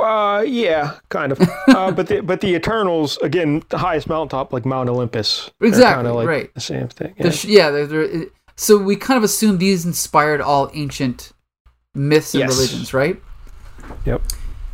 [0.00, 1.40] Uh, yeah, kind of.
[1.68, 5.50] uh, but the but the Eternals again, the highest mountaintop, like Mount Olympus.
[5.60, 6.54] Exactly, like right.
[6.54, 7.14] The same thing.
[7.18, 7.32] Yeah.
[7.44, 11.32] yeah, they're, they're, so we kind of assume these inspired all ancient
[11.94, 12.50] myths and Yes.
[12.56, 13.20] religions, right?
[14.04, 14.22] Yep.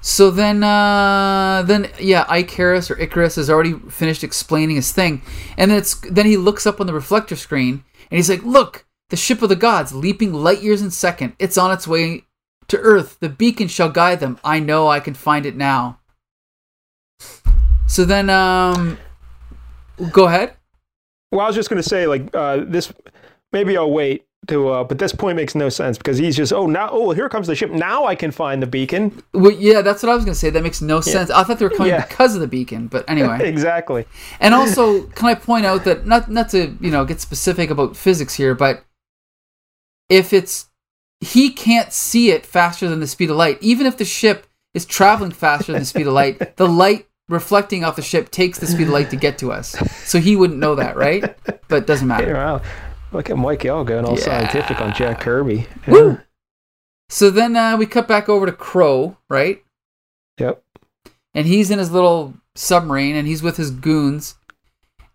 [0.01, 5.23] So then, uh, then yeah, Icarus or Icarus has already finished explaining his thing,
[5.57, 8.87] and then it's then he looks up on the reflector screen and he's like, "Look,
[9.11, 11.35] the ship of the gods, leaping light years in second.
[11.39, 12.25] It's on its way
[12.69, 13.19] to Earth.
[13.21, 14.39] The beacon shall guide them.
[14.45, 15.99] I know I can find it now."
[17.87, 18.99] So then, um,
[20.13, 20.55] go ahead.
[21.33, 22.93] Well, I was just gonna say like uh, this.
[23.53, 24.69] Maybe I'll wait to.
[24.69, 27.47] Uh, but this point makes no sense because he's just oh now oh here comes
[27.47, 30.35] the ship now I can find the beacon Well, yeah, that's what I was gonna
[30.35, 30.51] say.
[30.51, 31.31] That makes no sense.
[31.31, 32.07] I thought they were coming Yeah.
[32.07, 33.39] because of the beacon, but anyway.
[33.49, 34.07] exactly.
[34.41, 37.97] And also, can I point out that not not to you know get specific about
[37.97, 38.85] physics here, but
[40.09, 40.68] if it's
[41.21, 44.85] he can't see it faster than the speed of light, even if the ship is
[44.87, 48.67] traveling faster than the speed of light, the light reflecting off the ship takes the
[48.67, 49.71] speed of light to get to us.
[50.09, 51.37] So he wouldn't know that, right?
[51.69, 52.35] But it doesn't Hey, matter.
[52.35, 52.63] wow.
[53.13, 54.25] Look at Mike L going all Yeah.
[54.25, 55.67] scientific on Jack Kirby.
[55.87, 56.19] Yeah.
[57.11, 59.63] So then uh, we cut back over to Kro, right?
[60.39, 60.63] Yep.
[61.35, 64.37] and he's in his little submarine and he's with his goons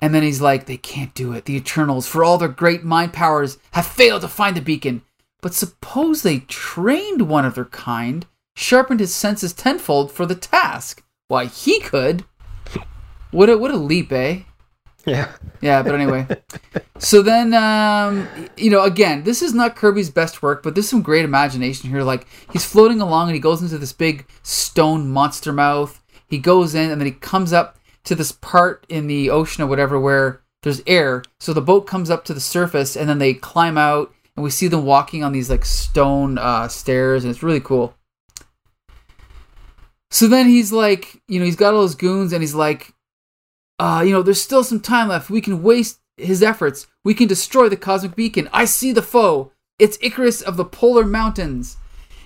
[0.01, 1.45] And then he's like, they can't do it.
[1.45, 5.01] The Eternals, for all their great mind powers, have failed to find the beacon.
[5.43, 8.25] But suppose they trained one of their kind,
[8.55, 11.03] sharpened his senses tenfold for the task.
[11.27, 12.23] Why, he could.
[13.31, 14.43] What a, what a leap, eh?
[15.05, 15.33] Yeah.
[15.59, 16.27] Yeah, but anyway.
[16.97, 18.25] so then, um,
[18.55, 22.03] you know, again, this is not Kirby's best work, but there's some great imagination here.
[22.03, 26.01] Like, he's floating along and he goes into this big stone monster mouth.
[26.25, 29.67] He goes in and then he comes up to this part in the ocean or
[29.67, 31.21] whatever where there's air.
[31.41, 34.49] So the boat comes up to the surface and then they climb out and we
[34.49, 37.95] see them walking on these like stone uh, stairs and it's really cool.
[40.11, 42.93] So then he's like, you know, he's got all those goons and he's like,
[43.79, 45.29] uh, you know, there's still some time left.
[45.29, 46.87] We can waste his efforts.
[47.03, 48.47] We can destroy the cosmic beacon.
[48.53, 49.51] I see the foe.
[49.79, 51.77] It's Ikaris of the polar mountains.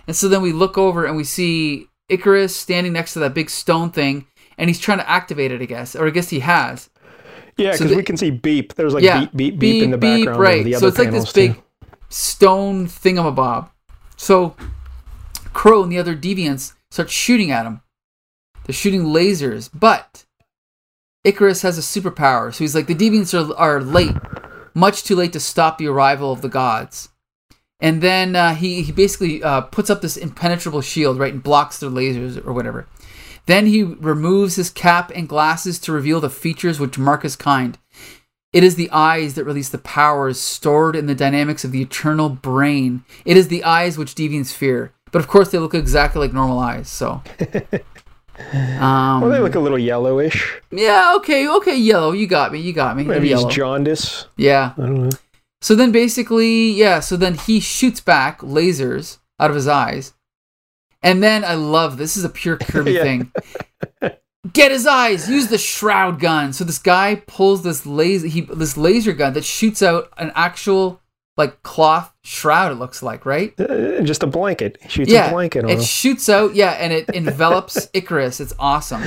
[0.06, 3.50] And so then we look over and we see Ikaris standing next to that big
[3.50, 6.89] stone thing and he's trying to activate it, I guess, or I guess he has.
[7.58, 8.76] Yeah, because the- we can see beep.
[8.76, 10.39] There's like yeah, beep, beep, beep, in the background.
[10.39, 10.63] right?
[10.63, 11.63] The other so it's like this big too.
[12.10, 13.70] Stone thingamabob.
[14.15, 14.56] So
[15.54, 17.82] Kro and the other deviants start shooting at him.
[18.65, 20.26] They're shooting lasers, but
[21.26, 22.54] Ikaris has a superpower.
[22.54, 24.15] So he's like, the deviants are, are late,
[24.74, 27.10] much too late to stop the arrival of the gods.
[27.80, 31.80] And then uh, he, he basically uh, puts up this impenetrable shield, right, and blocks
[31.80, 32.88] their lasers or whatever.
[33.46, 37.78] Then he removes his cap and glasses to reveal the features which mark his kind.
[38.54, 42.30] It is the eyes that release the powers stored in the dynamics of the eternal
[42.30, 43.04] brain.
[43.26, 44.94] It is the eyes which deviants fear.
[45.12, 46.90] But of course, they look exactly like normal eyes.
[46.90, 47.22] So,
[48.80, 50.62] um, Well, they look a little yellowish.
[50.72, 52.12] yeah, okay, okay, yellow.
[52.12, 52.60] You got me.
[52.60, 53.04] You got me.
[53.04, 54.26] Maybe he's jaundice.
[54.38, 54.74] yeah.
[54.78, 55.10] I don't know.
[55.62, 57.00] So then, basically, yeah.
[57.00, 60.14] So then he shoots back lasers out of his eyes,
[61.02, 63.04] and then I love this is a pure Kirby Yeah.
[63.04, 63.32] thing.
[64.54, 65.30] Get his eyes.
[65.30, 66.54] Use the shroud gun.
[66.54, 68.28] So this guy pulls this laser.
[68.28, 71.02] He this laser gun that shoots out an actual
[71.38, 72.72] like cloth shroud.
[72.72, 73.58] It looks like right.
[73.60, 74.78] Uh, just a blanket.
[74.82, 75.84] He shoots yeah, a blanket on it him.
[75.84, 76.56] shoots out.
[76.56, 78.42] Yeah, and it envelops Ikaris.
[78.42, 79.04] It's awesome.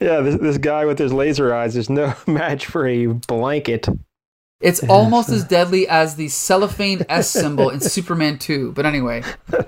[0.00, 3.88] yeah, this, this guy with his laser eyes is no match for a blanket.
[4.60, 8.72] It's almost as deadly as the cellophane S symbol in Superman 2.
[8.72, 9.22] But anyway.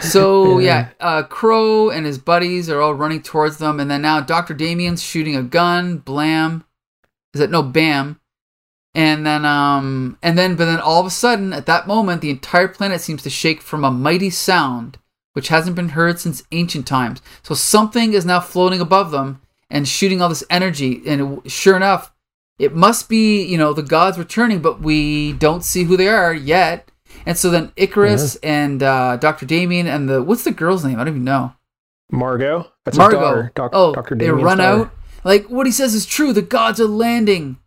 [0.00, 3.80] So, yeah, uh, Kro and his buddies are all running towards them.
[3.80, 4.54] And then now Dr.
[4.54, 5.98] Damian's shooting a gun.
[5.98, 6.64] Blam.
[7.34, 7.50] Is it?
[7.50, 8.20] No, Bam.
[8.94, 12.30] And then, um, and then, but then all of a sudden, at that moment, the
[12.30, 14.98] entire planet seems to shake from a mighty sound,
[15.32, 17.20] which hasn't been heard since ancient times.
[17.42, 21.02] So something is now floating above them and shooting all this energy.
[21.06, 22.12] And it- sure enough,
[22.56, 26.32] it must be, you know, the gods returning, but we don't see who they are
[26.32, 26.88] yet.
[27.26, 29.46] And so then Ikaris and uh, Dr.
[29.46, 30.96] Damian and the what's the girl's name?
[30.96, 31.54] I don't even know.
[32.10, 32.70] Margo?
[32.84, 33.48] That's Margo.
[33.54, 34.14] Doc, oh, Dr.
[34.14, 34.82] they run daughter.
[34.82, 34.90] out.
[35.24, 36.32] Like what he says is true.
[36.32, 37.58] The gods are landing.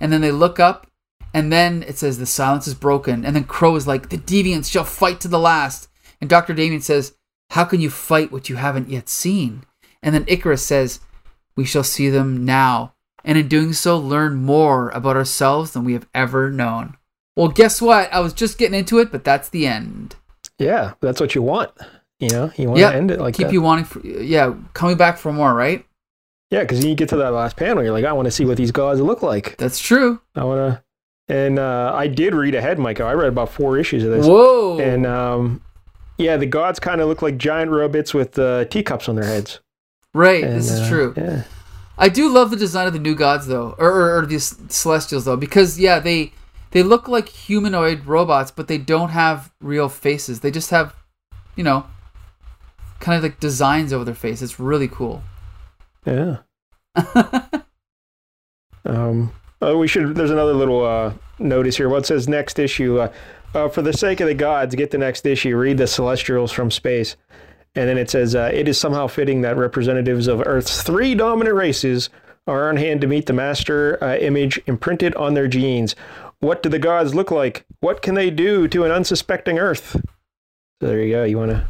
[0.00, 0.88] And then they look up,
[1.32, 3.24] and then it says the silence is broken.
[3.24, 5.88] And then Kro is like, the deviants shall fight to the last.
[6.20, 6.52] And Dr.
[6.52, 7.14] Damian says,
[7.50, 9.64] How can you fight what you haven't yet seen?
[10.02, 11.00] And then Ikaris says,
[11.56, 12.94] We shall see them now.
[13.24, 16.96] And in doing so, learn more about ourselves than we have ever known.
[17.36, 18.12] Well, guess what?
[18.12, 20.16] I was just getting into it, but that's the end.
[20.58, 21.72] Yeah, that's what you want.
[22.20, 23.52] You know, you want Yeah, to end it like keep that.
[23.52, 25.84] you wanting, for, yeah, coming back for more, right?
[26.50, 28.56] yeah, because you get to that last panel, you're like, I want to see what
[28.56, 29.56] these gods look like.
[29.56, 30.20] That's true.
[30.36, 30.82] I want to.
[31.34, 33.06] And uh, I did read ahead, Michael.
[33.08, 34.26] I read about four issues of this.
[34.26, 34.78] Whoa!
[34.78, 35.62] And um,
[36.18, 39.58] yeah, the gods kind of look like giant robots with uh, teacups on their heads.
[40.12, 41.14] right, And, this is uh, true.
[41.16, 41.42] Yeah.
[41.98, 45.24] I do love the design of the new gods though, or, or, or these celestials
[45.24, 46.32] though, because yeah, they
[46.74, 50.40] they look like humanoid robots, but they don't have real faces.
[50.40, 50.94] They just have,
[51.56, 51.86] you know,
[53.00, 54.42] kind of like designs over their face.
[54.42, 55.22] It's really cool.
[56.04, 56.38] Yeah.
[58.84, 59.32] Um,
[59.62, 60.14] oh, we should.
[60.14, 61.88] There's another little uh, notice here.
[61.88, 63.00] What says next issue?
[63.00, 63.12] Uh,
[63.54, 65.56] uh, for the sake of the gods, get the next issue.
[65.56, 67.16] Read the Celestials from space,
[67.74, 71.56] and then it says uh, it is somehow fitting that representatives of Earth's three dominant
[71.56, 72.10] races
[72.46, 75.94] are on hand to meet the master uh, image imprinted on their genes.
[76.44, 77.64] What do the gods look like?
[77.80, 79.92] What can they do to an unsuspecting Earth?
[80.80, 81.24] So there you go.
[81.24, 81.66] You want to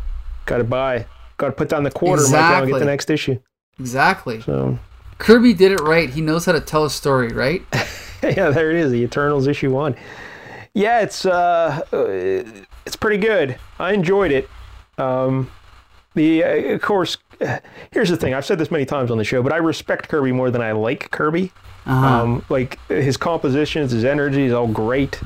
[0.47, 1.07] got to buy,
[1.37, 2.73] got to put down the quarter, Michael, and Exactly.
[2.73, 3.39] get the next issue.
[3.79, 4.41] Exactly.
[4.41, 4.77] So
[5.19, 6.11] Kirby did it right.
[6.11, 7.63] He knows how to tell a story, right?
[8.23, 9.95] yeah, there it is, the Eternals issue one.
[10.75, 12.07] Yeah, it's uh, uh,
[12.85, 13.57] it's pretty good.
[13.79, 14.49] I enjoyed it.
[14.99, 15.53] Um,
[16.15, 17.17] the uh, of course,
[17.93, 18.35] here's the thing.
[18.35, 20.73] I've said this many times on the show, but I respect Kirby more than I
[20.73, 21.53] like Kirby.
[21.87, 22.07] Uh-huh.
[22.23, 25.21] Um, like his compositions, his energy is all great.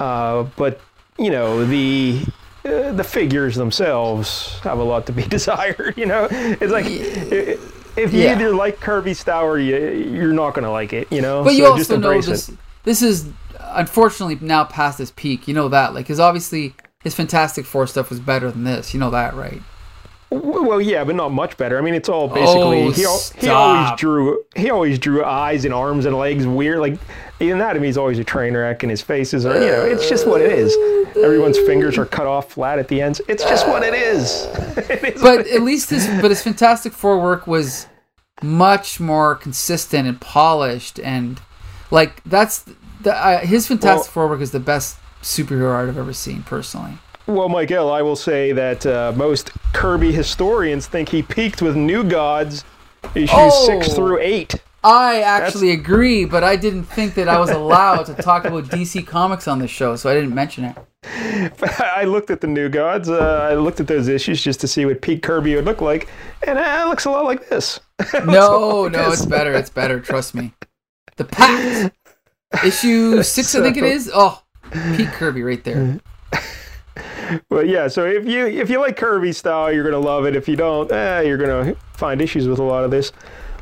[0.00, 0.80] Uh, but
[1.18, 2.22] you know the
[2.64, 5.94] uh, the figures themselves have a lot to be desired.
[5.96, 7.58] You know, it's like it,
[7.96, 8.32] if you Yeah.
[8.32, 11.10] either like Kirby style or you, you're not gonna like it.
[11.10, 11.44] You know.
[11.44, 12.48] But you So just also know this.
[12.48, 12.56] it.
[12.82, 13.28] This is
[13.60, 15.48] unfortunately now past his peak.
[15.48, 18.92] You know that, like, because obviously his Fantastic Four stuff was better than this.
[18.92, 19.62] You know that, right?
[20.42, 21.78] Well, yeah, but not much better.
[21.78, 25.64] I mean, it's all basically Oh, he, al- he always drew he always drew eyes
[25.64, 26.78] and arms and legs weird.
[26.80, 26.98] Like
[27.38, 30.26] the anatomy is always a train wreck, and his faces are you know it's just
[30.26, 30.74] what it is.
[31.16, 33.20] Everyone's fingers are cut off flat at the ends.
[33.28, 34.48] It's just what it is.
[34.76, 37.86] It is But at least his, but his Fantastic Four work was
[38.42, 41.40] much more consistent and polished, and
[41.92, 42.64] like that's
[43.00, 46.98] the uh, his Fantastic Four work is the best superhero art I've ever seen personally.
[47.26, 52.04] Well, Michael, I will say that uh, most Kirby historians think he peaked with New
[52.04, 52.64] Gods
[53.14, 53.66] issues Oh.
[53.66, 54.56] six through eight.
[54.82, 59.06] I actually agree, but I didn't think that I was allowed to talk about DC
[59.06, 60.76] Comics on the show, so I didn't mention it.
[61.80, 63.08] I looked at the New Gods.
[63.08, 66.08] Uh, I looked at those issues just to see what Pete Kirby would look like,
[66.46, 67.80] and uh, it looks a lot like this.
[68.26, 69.54] No, no, it's better.
[69.54, 70.00] It's better.
[70.00, 70.52] Trust me.
[71.16, 71.94] The Pact
[72.64, 74.10] issue six, I think it is.
[74.12, 74.42] Oh,
[74.96, 75.98] Pete Kirby right there.
[77.48, 80.34] But yeah, so if you if you like Kirby style, you're gonna love it.
[80.36, 83.12] If you don't, eh, you're gonna find issues with a lot of this.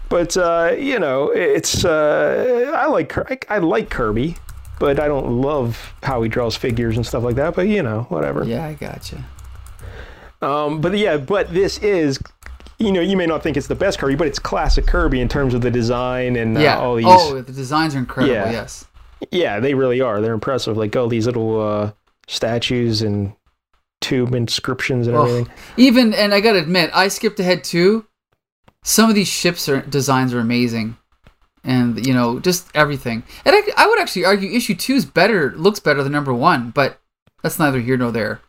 [0.09, 4.37] But uh, you know, it's uh, I like I, I like Kirby,
[4.79, 7.55] but I don't love how he draws figures and stuff like that.
[7.55, 8.44] But you know, whatever.
[8.44, 9.25] Yeah, I gotcha.
[10.40, 12.18] Um, but yeah, but this is,
[12.79, 15.29] you know, you may not think it's the best Kirby, but it's classic Kirby in
[15.29, 16.79] terms of the design and uh, Yeah.
[16.79, 17.07] all these.
[17.09, 18.35] Oh, the designs are incredible.
[18.35, 18.51] Yeah.
[18.51, 18.87] Yes.
[19.31, 20.20] Yeah, they really are.
[20.20, 20.77] They're impressive.
[20.77, 21.92] Like all these little uh,
[22.27, 23.33] statues and
[24.02, 25.54] tube inscriptions and Oh, everything.
[25.76, 28.06] Even and I gotta admit, I skipped ahead too.
[28.84, 30.96] Some of these ships are designs are amazing,
[31.64, 33.22] and you know just everything.
[33.44, 36.70] And I, I would actually argue issue two is better, looks better than number one,
[36.70, 37.00] but
[37.42, 38.40] that's neither here nor there.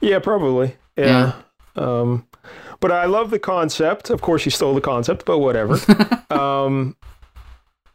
[0.00, 0.76] Yeah, probably.
[0.96, 1.34] Yeah.
[1.76, 2.26] Um,
[2.80, 4.10] but I love the concept.
[4.10, 5.78] Of course, you stole the concept, but whatever.
[6.30, 6.96] um,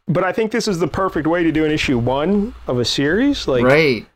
[0.08, 2.84] but I think this is the perfect way to do an issue one of a
[2.84, 3.46] series.
[3.46, 4.06] Like, right.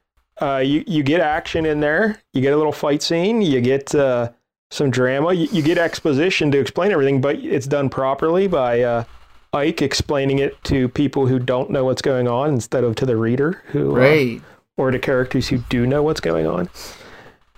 [0.40, 3.95] Uh, you you get action in there, you get a little fight scene, you get
[3.95, 4.31] uh,
[4.71, 9.05] some drama, you, you get exposition to explain everything, but it's done properly by uh,
[9.53, 13.16] Ike explaining it to people who don't know what's going on instead of to the
[13.16, 14.42] reader who uh, Right.
[14.79, 16.71] or to characters who do know what's going on.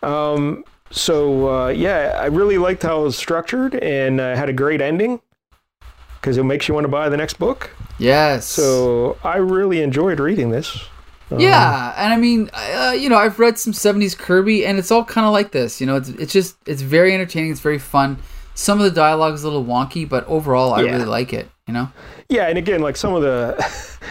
[0.03, 4.53] Um, so uh, yeah, I really liked how it was structured and uh, had a
[4.53, 5.21] great ending
[6.21, 7.71] because it makes you want to buy the next book.
[7.99, 8.45] Yes.
[8.47, 10.85] So I really enjoyed reading this.
[11.35, 14.90] Um, Yeah, and I mean, uh, you know, I've read some '70s Kirby, and it's
[14.90, 15.81] all kind of like this.
[15.81, 17.51] You know, it's it's just it's very entertaining.
[17.51, 18.18] It's very fun.
[18.55, 20.92] Some of the dialogue is a little wonky, but overall, I Yeah.
[20.92, 21.49] really like it.
[21.66, 21.88] You know.
[22.29, 23.57] Yeah, and again, like some of the,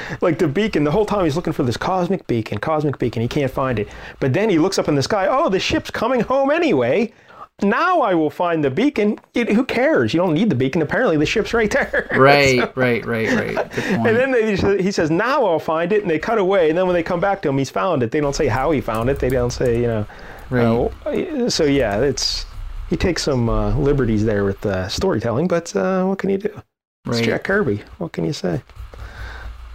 [0.21, 3.27] like the beacon, the whole time he's looking for this cosmic beacon, cosmic beacon, he
[3.27, 3.87] can't find it.
[4.19, 7.11] But then he looks up in the sky, oh, the ship's coming home anyway.
[7.61, 9.19] Now I will find the beacon.
[9.33, 10.13] It, who cares?
[10.13, 10.81] You don't need the beacon.
[10.81, 12.07] Apparently, the ship's right there.
[12.23, 13.77] Right, right, right, right.
[13.77, 16.69] And then they, he says, "Now I'll find it," and they cut away.
[16.69, 18.11] And then when they come back to him, he's found it.
[18.11, 19.19] They don't say how he found it.
[19.19, 20.05] They don't say, you know.
[20.49, 20.89] right.
[21.05, 22.45] uh, so yeah, it's
[22.89, 26.49] he takes some uh, liberties there with uh, storytelling, but uh, what can you do?
[27.05, 27.23] It's right.
[27.25, 27.83] Jack Kirby.
[27.97, 28.61] What can you say?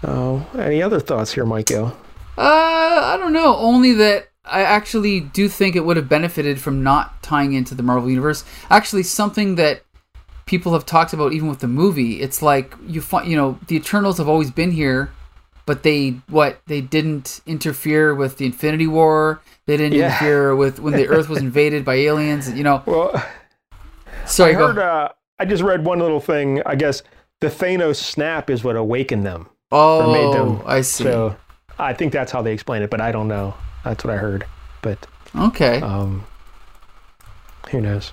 [0.04, 1.96] Oh, any other thoughts here, Michael?
[2.36, 3.56] Uh, I don't know.
[3.56, 7.82] Only that I actually do think it would have benefited from not tying into the
[7.82, 8.44] Marvel universe.
[8.70, 9.82] Actually, something that
[10.46, 13.76] people have talked about, even with the movie, it's like you find, you know, the
[13.76, 15.10] Eternals have always been here,
[15.66, 19.40] but they what they didn't interfere with the Infinity War.
[19.66, 20.06] They didn't Yeah.
[20.06, 22.50] interfere with when the Earth was invaded by aliens.
[22.50, 23.22] You know, Well,
[24.24, 24.78] sorry, I heard.
[24.78, 25.08] Uh,
[25.38, 26.62] I just read one little thing.
[26.66, 27.02] I guess
[27.40, 29.48] the Thanos snap is what awakened them.
[29.70, 31.04] oh, made them- I see.
[31.04, 31.36] So
[31.78, 33.54] I think that's how they explain it, but I don't know.
[33.84, 34.46] That's what I heard.
[34.82, 36.24] But okay, um,
[37.70, 38.12] who knows?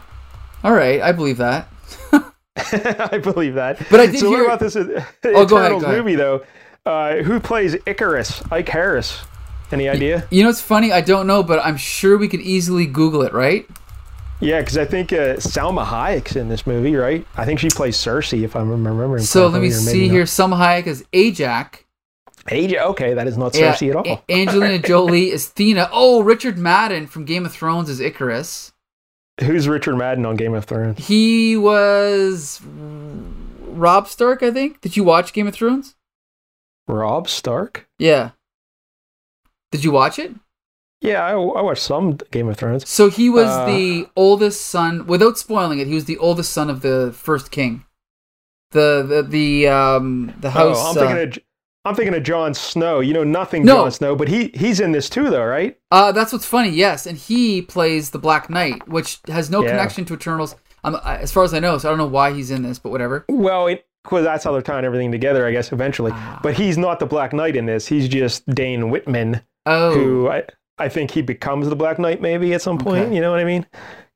[0.64, 1.68] all right, I believe that.
[2.58, 3.78] I believe that.
[3.92, 5.98] But I did so hear- what about this uh, Oh, go ahead, go ahead.
[5.98, 6.44] movie though?
[6.86, 8.52] Uh, who plays Ikaris?
[8.52, 9.20] Ike Harris.
[9.72, 10.28] Any idea?
[10.30, 10.92] You know, it's funny.
[10.92, 13.68] I don't know, but I'm sure we could easily Google it, right?
[14.40, 17.26] Yeah, because I think uh, Salma Hayek's in this movie, right?
[17.36, 19.24] I think she plays Sersi, if I'm remembering.
[19.24, 20.14] So let me properly, or maybe see not.
[20.14, 20.24] here.
[20.26, 21.80] Salma Hayek is Ajak.
[22.50, 24.24] Age, okay, that is not Yeah, Sersi at all.
[24.30, 25.90] Angelina Jolie is Thena.
[25.92, 28.72] Oh, Richard Madden from Game of Thrones is Ikaris.
[29.42, 31.08] Who's Richard Madden on Game of Thrones?
[31.08, 34.82] He was Robb Stark, I think.
[34.82, 35.96] Did you watch Game of Thrones?
[36.88, 37.88] Robb Stark?
[37.98, 38.32] Yeah.
[39.72, 40.34] Did you watch it?
[41.02, 42.88] Yeah, I, I watched some Game of Thrones.
[42.88, 45.06] So he was Uh, the oldest son.
[45.08, 47.84] Without spoiling it, he was the oldest son of the first king.
[48.72, 50.78] The the the um the house.
[50.80, 51.38] oh, I'm thinking uh, of
[51.86, 53.00] I'm thinking of Jon Snow.
[53.00, 53.84] You know nothing No.
[53.84, 55.78] Jon Snow, but he he's in this too, though, right?
[55.92, 57.06] Uh, that's what's funny, yes.
[57.06, 59.70] And he plays the Black Knight, which has no Yeah.
[59.72, 60.56] connection to Eternals.
[60.84, 62.92] I'm, as far as I know, so I don't know why he's in this, but
[62.92, 63.26] whatever.
[63.30, 66.12] Well, it, well, that's how they're tying everything together, I guess, eventually.
[66.14, 66.40] Ah.
[66.44, 67.88] But he's not the Black Knight in this.
[67.88, 70.44] He's just Dane Whitman, Oh, who I,
[70.78, 73.06] I think he becomes the Black Knight maybe at some point.
[73.06, 73.16] Okay.
[73.16, 73.66] You know what I mean?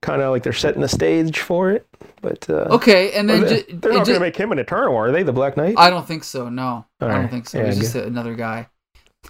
[0.01, 1.85] Kind of like they're setting the stage for it.
[2.21, 4.95] But uh, okay, and then they're, ju- they're not going to make him an Eternal,
[4.95, 5.23] are they?
[5.23, 5.75] The Black Knight?
[5.77, 6.47] I don't think so.
[6.49, 7.59] No, I don't think so.
[7.59, 8.69] yeah, He's just a, another guy.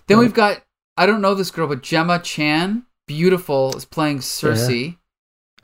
[0.07, 0.63] Then we've got
[0.97, 4.97] I don't know this girl, but Gemma Chan, beautiful, is playing Sersi.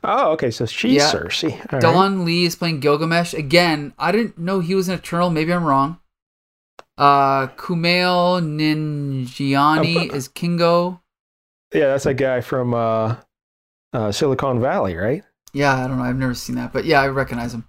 [0.02, 0.50] oh, okay.
[0.50, 1.12] So she's Yeah.
[1.12, 1.52] Sersi.
[1.52, 1.80] All right.
[1.82, 3.32] Don Lee is playing Gilgamesh.
[3.34, 5.30] Again, I didn't know he was an Eternal.
[5.30, 5.98] Maybe I'm wrong.
[6.98, 11.00] Uh, Kumail Nanjiani is Kingo.
[11.74, 13.16] Yeah, that's a guy from uh,
[13.96, 15.24] uh, Silicon Valley, right?
[15.54, 16.04] Yeah, I don't know.
[16.04, 17.66] I've never seen that, but yeah, I recognize him.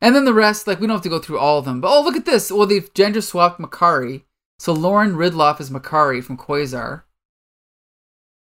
[0.00, 1.80] And then the rest, like we don't have to go through all of them.
[1.80, 2.52] But oh, look at this.
[2.52, 4.22] Well, they've gender swapped Makkari.
[4.58, 7.02] So Lauren Ridloff is Makkari from Quasar.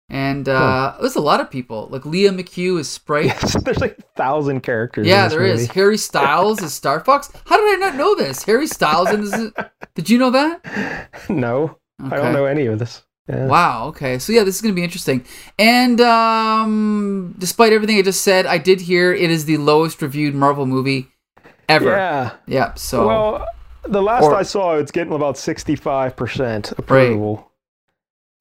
[0.09, 1.89] And uh, there's a lot of people.
[1.91, 3.27] Like Lia McHugh is Sprite.
[3.27, 5.07] Yes, there's like a thousand characters.
[5.07, 5.61] Yeah, in this there is.
[5.61, 5.73] movie.
[5.75, 7.31] Harry Styles is Star Fox.
[7.47, 8.43] How did I not know this?
[8.45, 9.53] Harry Styles in this.
[9.95, 11.11] Did you know that?
[11.29, 13.03] No, I don't know any of this.
[13.31, 13.47] Yeah.
[13.47, 13.87] Wow.
[13.89, 14.19] Okay.
[14.19, 15.25] So yeah, this is going to be interesting.
[15.59, 20.35] And um, despite everything I just said, I did hear it is the lowest reviewed
[20.35, 21.09] Marvel movie
[21.69, 21.91] ever.
[21.91, 22.33] Yeah.
[22.47, 22.75] Yeah.
[22.75, 23.47] So Well,
[23.85, 27.51] the last Or- I saw, it's getting about 65% approval.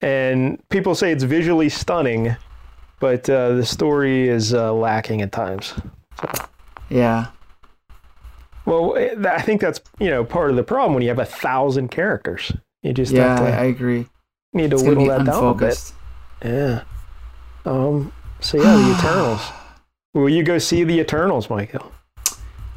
[0.02, 2.34] And people say it's visually stunning,
[3.00, 5.74] but uh, the story is uh, lacking at times.
[6.88, 7.26] yeah.
[8.66, 11.24] Well, eh, I think that's you know part of the problem when you have a
[11.24, 12.52] thousand characters.
[12.82, 14.06] You just Yeah, have to, I agree.
[14.52, 15.92] Need to It's whittle that down a bit.
[16.44, 16.82] Yeah.
[17.64, 18.12] Um.
[18.40, 19.40] So yeah, the Eternals.
[20.14, 21.92] Will you go see the Eternals, Michael?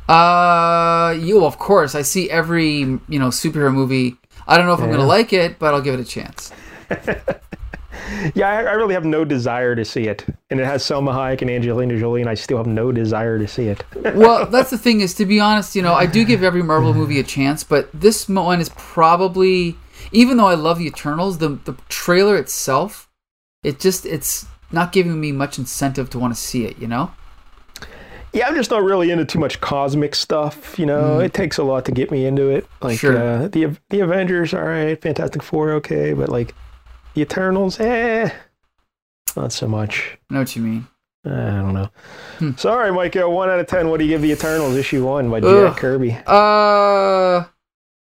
[0.07, 1.95] Uh, you of course.
[1.95, 4.17] I see every you know superhero movie.
[4.47, 6.51] I don't know if I'm going to like it, but I'll give it a chance.
[8.36, 11.41] Yeah, I, I really have no desire to see it, and it has Salma Hayek
[11.41, 13.84] and Angelina Jolie, and I still have no desire to see it.
[14.15, 16.93] well, that's the thing is to be honest, you know, I do give every Marvel
[16.93, 19.76] movie a chance, but this one is probably
[20.14, 23.09] even though I love the Eternals, the the trailer itself,
[23.64, 27.11] it just it's not giving me much incentive to want to see it, you know?
[28.34, 30.80] Yeah, I'm just not really into too much cosmic stuff.
[30.80, 32.66] You know, it takes a lot to get me into it.
[32.82, 33.16] Like Sure.
[33.18, 36.55] uh, the the Avengers, all right, Fantastic Four, okay, but like
[37.14, 38.32] the Eternals, eh,
[39.36, 40.18] not so much.
[40.30, 40.88] I know what you mean.
[41.26, 41.89] I don't know.
[42.39, 42.51] Hmm.
[42.57, 43.32] Sorry, Michael.
[43.32, 43.89] One out of ten.
[43.89, 45.39] What do you give the Eternals issue one by.
[45.39, 46.18] Jack Kirby?
[46.26, 47.43] Uh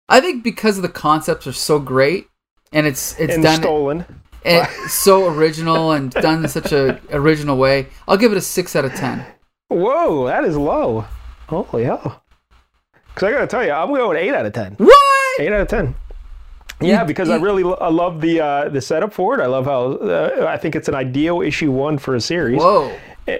[0.10, 2.28] I think because the concepts are so great
[2.74, 4.06] and it's it's and done stolen.
[4.44, 7.88] and so original and done in such a original way.
[8.08, 9.26] I'll give it a 6 out of 10.
[9.70, 11.06] Whoa, that is low.
[11.48, 12.24] Holy hell!
[13.08, 14.74] Because I gotta tell you, I'm going eight out of ten.
[14.76, 15.40] What?
[15.40, 15.96] Eight out of ten.
[16.82, 19.42] Yeah, because I really lo- I love the uh, the setup for it.
[19.42, 22.60] I love how uh, I think it's an ideal issue one for a series.
[22.62, 22.96] Whoa.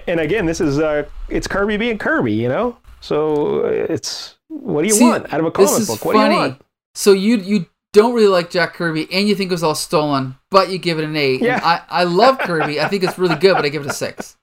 [0.06, 2.76] And again, this is uh, it's Kirby being Kirby, you know.
[3.00, 6.04] So uh, it's what do you See, want out of a comic book?
[6.04, 6.28] What funny.
[6.28, 6.62] do you want?
[6.94, 10.36] So you you don't really like Jack Kirby, and you think it was all stolen,
[10.50, 11.36] but you give it an eight.
[11.40, 11.60] And Yeah.
[11.62, 12.80] I I love Kirby.
[12.80, 14.36] I think it's really good, but I give it a six.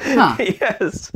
[0.00, 0.36] Huh.
[0.38, 1.10] yes,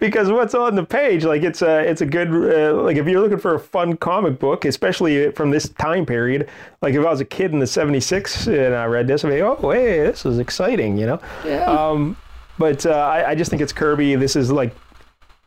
[0.00, 3.20] because what's on the page, like it's a it's a good uh, like if you're
[3.20, 6.48] looking for a fun comic book, especially from this time period.
[6.82, 9.42] Like if I was a kid in the '76 and I read this, I'd be
[9.42, 11.20] oh hey, this is exciting, you know.
[11.44, 11.66] Yeah.
[11.70, 12.16] Um,
[12.58, 14.16] but uh, I, I just think it's Kirby.
[14.16, 14.74] This is like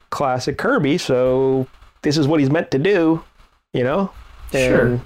[0.10, 1.68] classic Kirby, so
[2.02, 3.24] this is what he's meant to do,
[3.74, 4.12] you know.
[4.52, 5.00] Sure.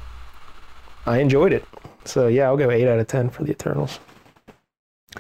[1.05, 1.65] I enjoyed it.
[2.05, 3.99] So yeah, I'll go eight out of ten for the Eternals.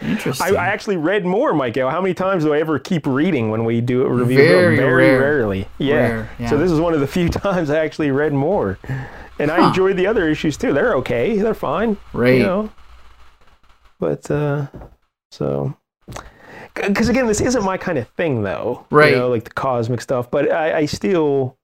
[0.01, 0.55] Interesting.
[0.55, 1.89] I actually read more, Michael.
[1.89, 4.37] How many times do I ever keep reading when we do a review?
[4.37, 5.19] Very Very rare.
[5.19, 5.67] rarely.
[5.77, 5.95] Yeah.
[5.95, 6.49] Rare, yeah.
[6.49, 8.79] So this is one of the few times I actually read more,
[9.39, 10.73] and I enjoyed the other issues too.
[10.73, 11.37] They're okay.
[11.37, 11.97] They're fine.
[12.11, 12.37] Right.
[12.37, 12.71] You know.
[13.99, 14.67] But uh,
[15.31, 15.77] so.
[16.73, 18.85] Because again, this isn't my kind of thing, though.
[18.89, 19.11] Right.
[19.11, 20.31] You know, like the cosmic stuff.
[20.31, 21.55] But I, I still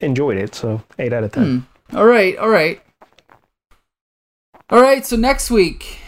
[0.00, 0.54] enjoyed it.
[0.54, 1.66] So eight out of ten.
[1.90, 1.96] Hmm.
[1.96, 2.36] All right.
[2.38, 2.80] All right.
[4.70, 5.04] All right.
[5.04, 5.98] So next week,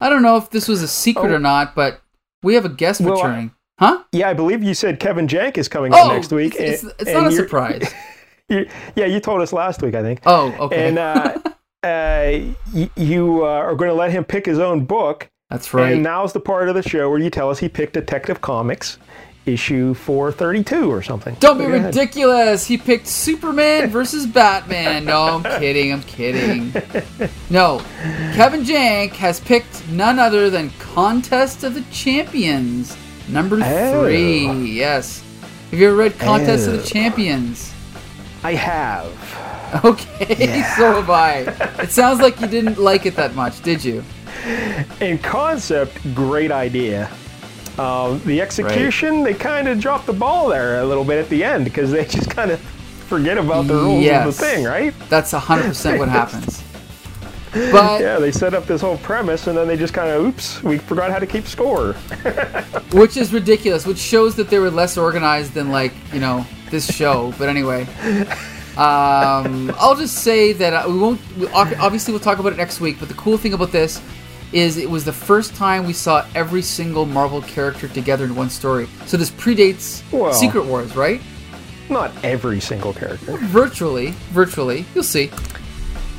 [0.00, 1.36] I don't know if this was a secret Oh.
[1.36, 2.00] or not, but
[2.42, 3.50] we have a guest Well, I- returning.
[3.78, 4.02] huh?
[4.12, 6.54] Yeah, I believe you said Kevin Jank is coming Oh, on next week.
[6.58, 7.92] It's, and- it's, not a surprise.
[8.48, 10.20] you- yeah, you told us last week, I think.
[10.26, 10.88] Oh, okay.
[10.88, 11.38] And uh,
[11.84, 15.28] uh, y- you uh, are going to let him pick his own book.
[15.50, 15.92] That's right.
[15.92, 18.98] And now's the part of the show where you tell us he picked Detective Comics
[19.44, 21.34] issue 432 or something.
[21.40, 22.64] Don't be ridiculous.
[22.66, 25.04] He picked Superman versus Batman.
[25.04, 25.92] No, I'm kidding.
[25.92, 26.72] I'm kidding.
[27.50, 27.82] No,
[28.34, 32.96] Kevin Jank has picked none other than Contest of the Champions,
[33.28, 34.04] number Oh.
[34.04, 34.46] three.
[34.70, 35.22] Yes.
[35.70, 36.76] Have you ever read Contest of Oh.
[36.78, 37.72] the Champions?
[38.44, 39.10] I have.
[39.84, 41.38] Okay, so have I.
[41.82, 44.04] It sounds like you didn't like it that much, did you?
[45.00, 47.08] In concept, great idea.
[47.78, 51.42] Um, the execution, they kind of dropped the ball there a little bit at the
[51.42, 54.26] end because they just kind of forget about the rules Yes.
[54.26, 54.94] of the thing, right?
[55.08, 56.62] That's 100% what happens.
[57.54, 60.62] But Yeah, they set up this whole premise and then they just kind of, oops,
[60.62, 61.92] we forgot how to keep score.
[62.92, 66.90] which is ridiculous, which shows that they were less organized than like you know this
[66.90, 67.34] show.
[67.38, 67.82] But anyway,
[68.78, 71.20] um, I'll just say that uh, we won't.
[71.52, 72.96] Obviously, we'll talk about it next week.
[72.98, 74.00] But the cool thing about this
[74.52, 78.50] is it was the first time we saw every single Marvel character together in one
[78.50, 78.88] story.
[79.06, 81.20] So this predates Well- Secret Wars, right?
[81.88, 83.36] Not every single character.
[83.38, 84.84] Virtually, virtually.
[84.94, 85.30] You'll see.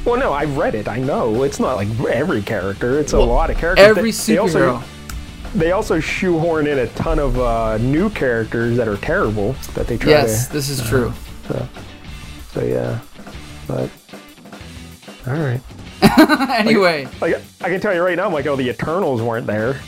[0.05, 0.88] Well, no, I read it.
[0.88, 2.99] I know it's not like every character.
[2.99, 3.86] It's a lot of characters.
[3.88, 4.84] Every They- they also- superhero.
[5.55, 9.97] They also shoehorn in a ton of uh, new characters that are terrible that they
[9.97, 10.53] try Yes, to.
[10.53, 11.13] this is true.
[12.53, 12.99] So yeah,
[13.67, 13.89] but
[15.27, 15.61] all right.
[16.57, 19.79] anyway, Like I can tell you right now, I'm like, oh, the Eternals weren't there.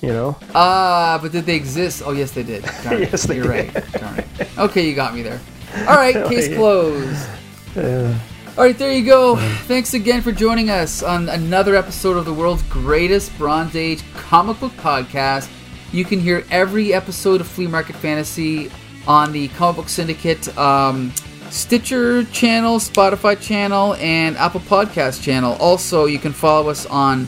[0.00, 2.02] You know, Ah, but did they exist?
[2.06, 2.62] Oh, yes, they did.
[2.84, 3.00] Darn.
[3.02, 3.74] Yes, they You're did.
[3.74, 3.92] right.
[3.92, 4.24] Darn.
[4.56, 5.40] Okay, you got me there.
[5.88, 6.56] All right, case yeah.
[6.56, 7.28] closed.
[7.76, 9.36] All right, there you go.
[9.66, 14.60] Thanks again for joining us on another episode of the world's greatest Bronze Age comic
[14.60, 15.48] book podcast.
[15.92, 18.70] You can hear every episode of Flea Market Fantasy
[19.06, 21.12] on the Comic Book Syndicate um,
[21.50, 25.56] Stitcher channel, Spotify channel, and Apple Podcast channel.
[25.60, 27.26] Also, you can follow us on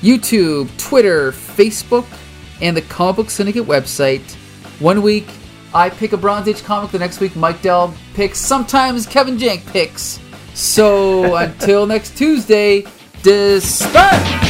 [0.00, 2.06] YouTube, Twitter, Facebook,
[2.60, 4.34] and the Comic Book Syndicate website.
[4.80, 5.26] One week,
[5.74, 6.90] I pick a Bronze Age comic.
[6.90, 8.38] The next week, Mike Dell picks.
[8.38, 10.20] Sometimes Kevin Jank picks.
[10.54, 12.86] So until next Tuesday,
[13.22, 14.45] disperse!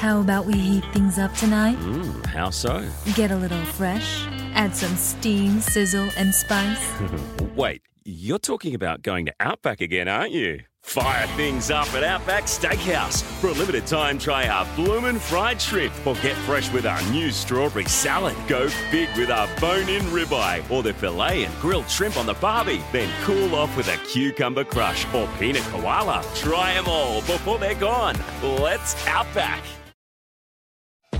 [0.00, 1.76] How about we heat things up tonight?
[1.80, 2.88] Mm, how so?
[3.14, 4.24] Get a little fresh,
[4.54, 6.90] add some steam, sizzle, and spice.
[7.54, 10.60] Wait, you're talking about going to Outback again, aren't you?
[10.80, 13.22] Fire things up at Outback Steakhouse.
[13.42, 17.30] For a limited time, try our bloomin' fried shrimp or get fresh with our new
[17.30, 18.34] strawberry salad.
[18.48, 22.82] Go big with our bone-in ribeye or the filet and grilled shrimp on the barbie.
[22.90, 26.24] Then cool off with a cucumber crush or peanut koala.
[26.36, 28.16] Try them all before they're gone.
[28.42, 29.62] Let's Outback.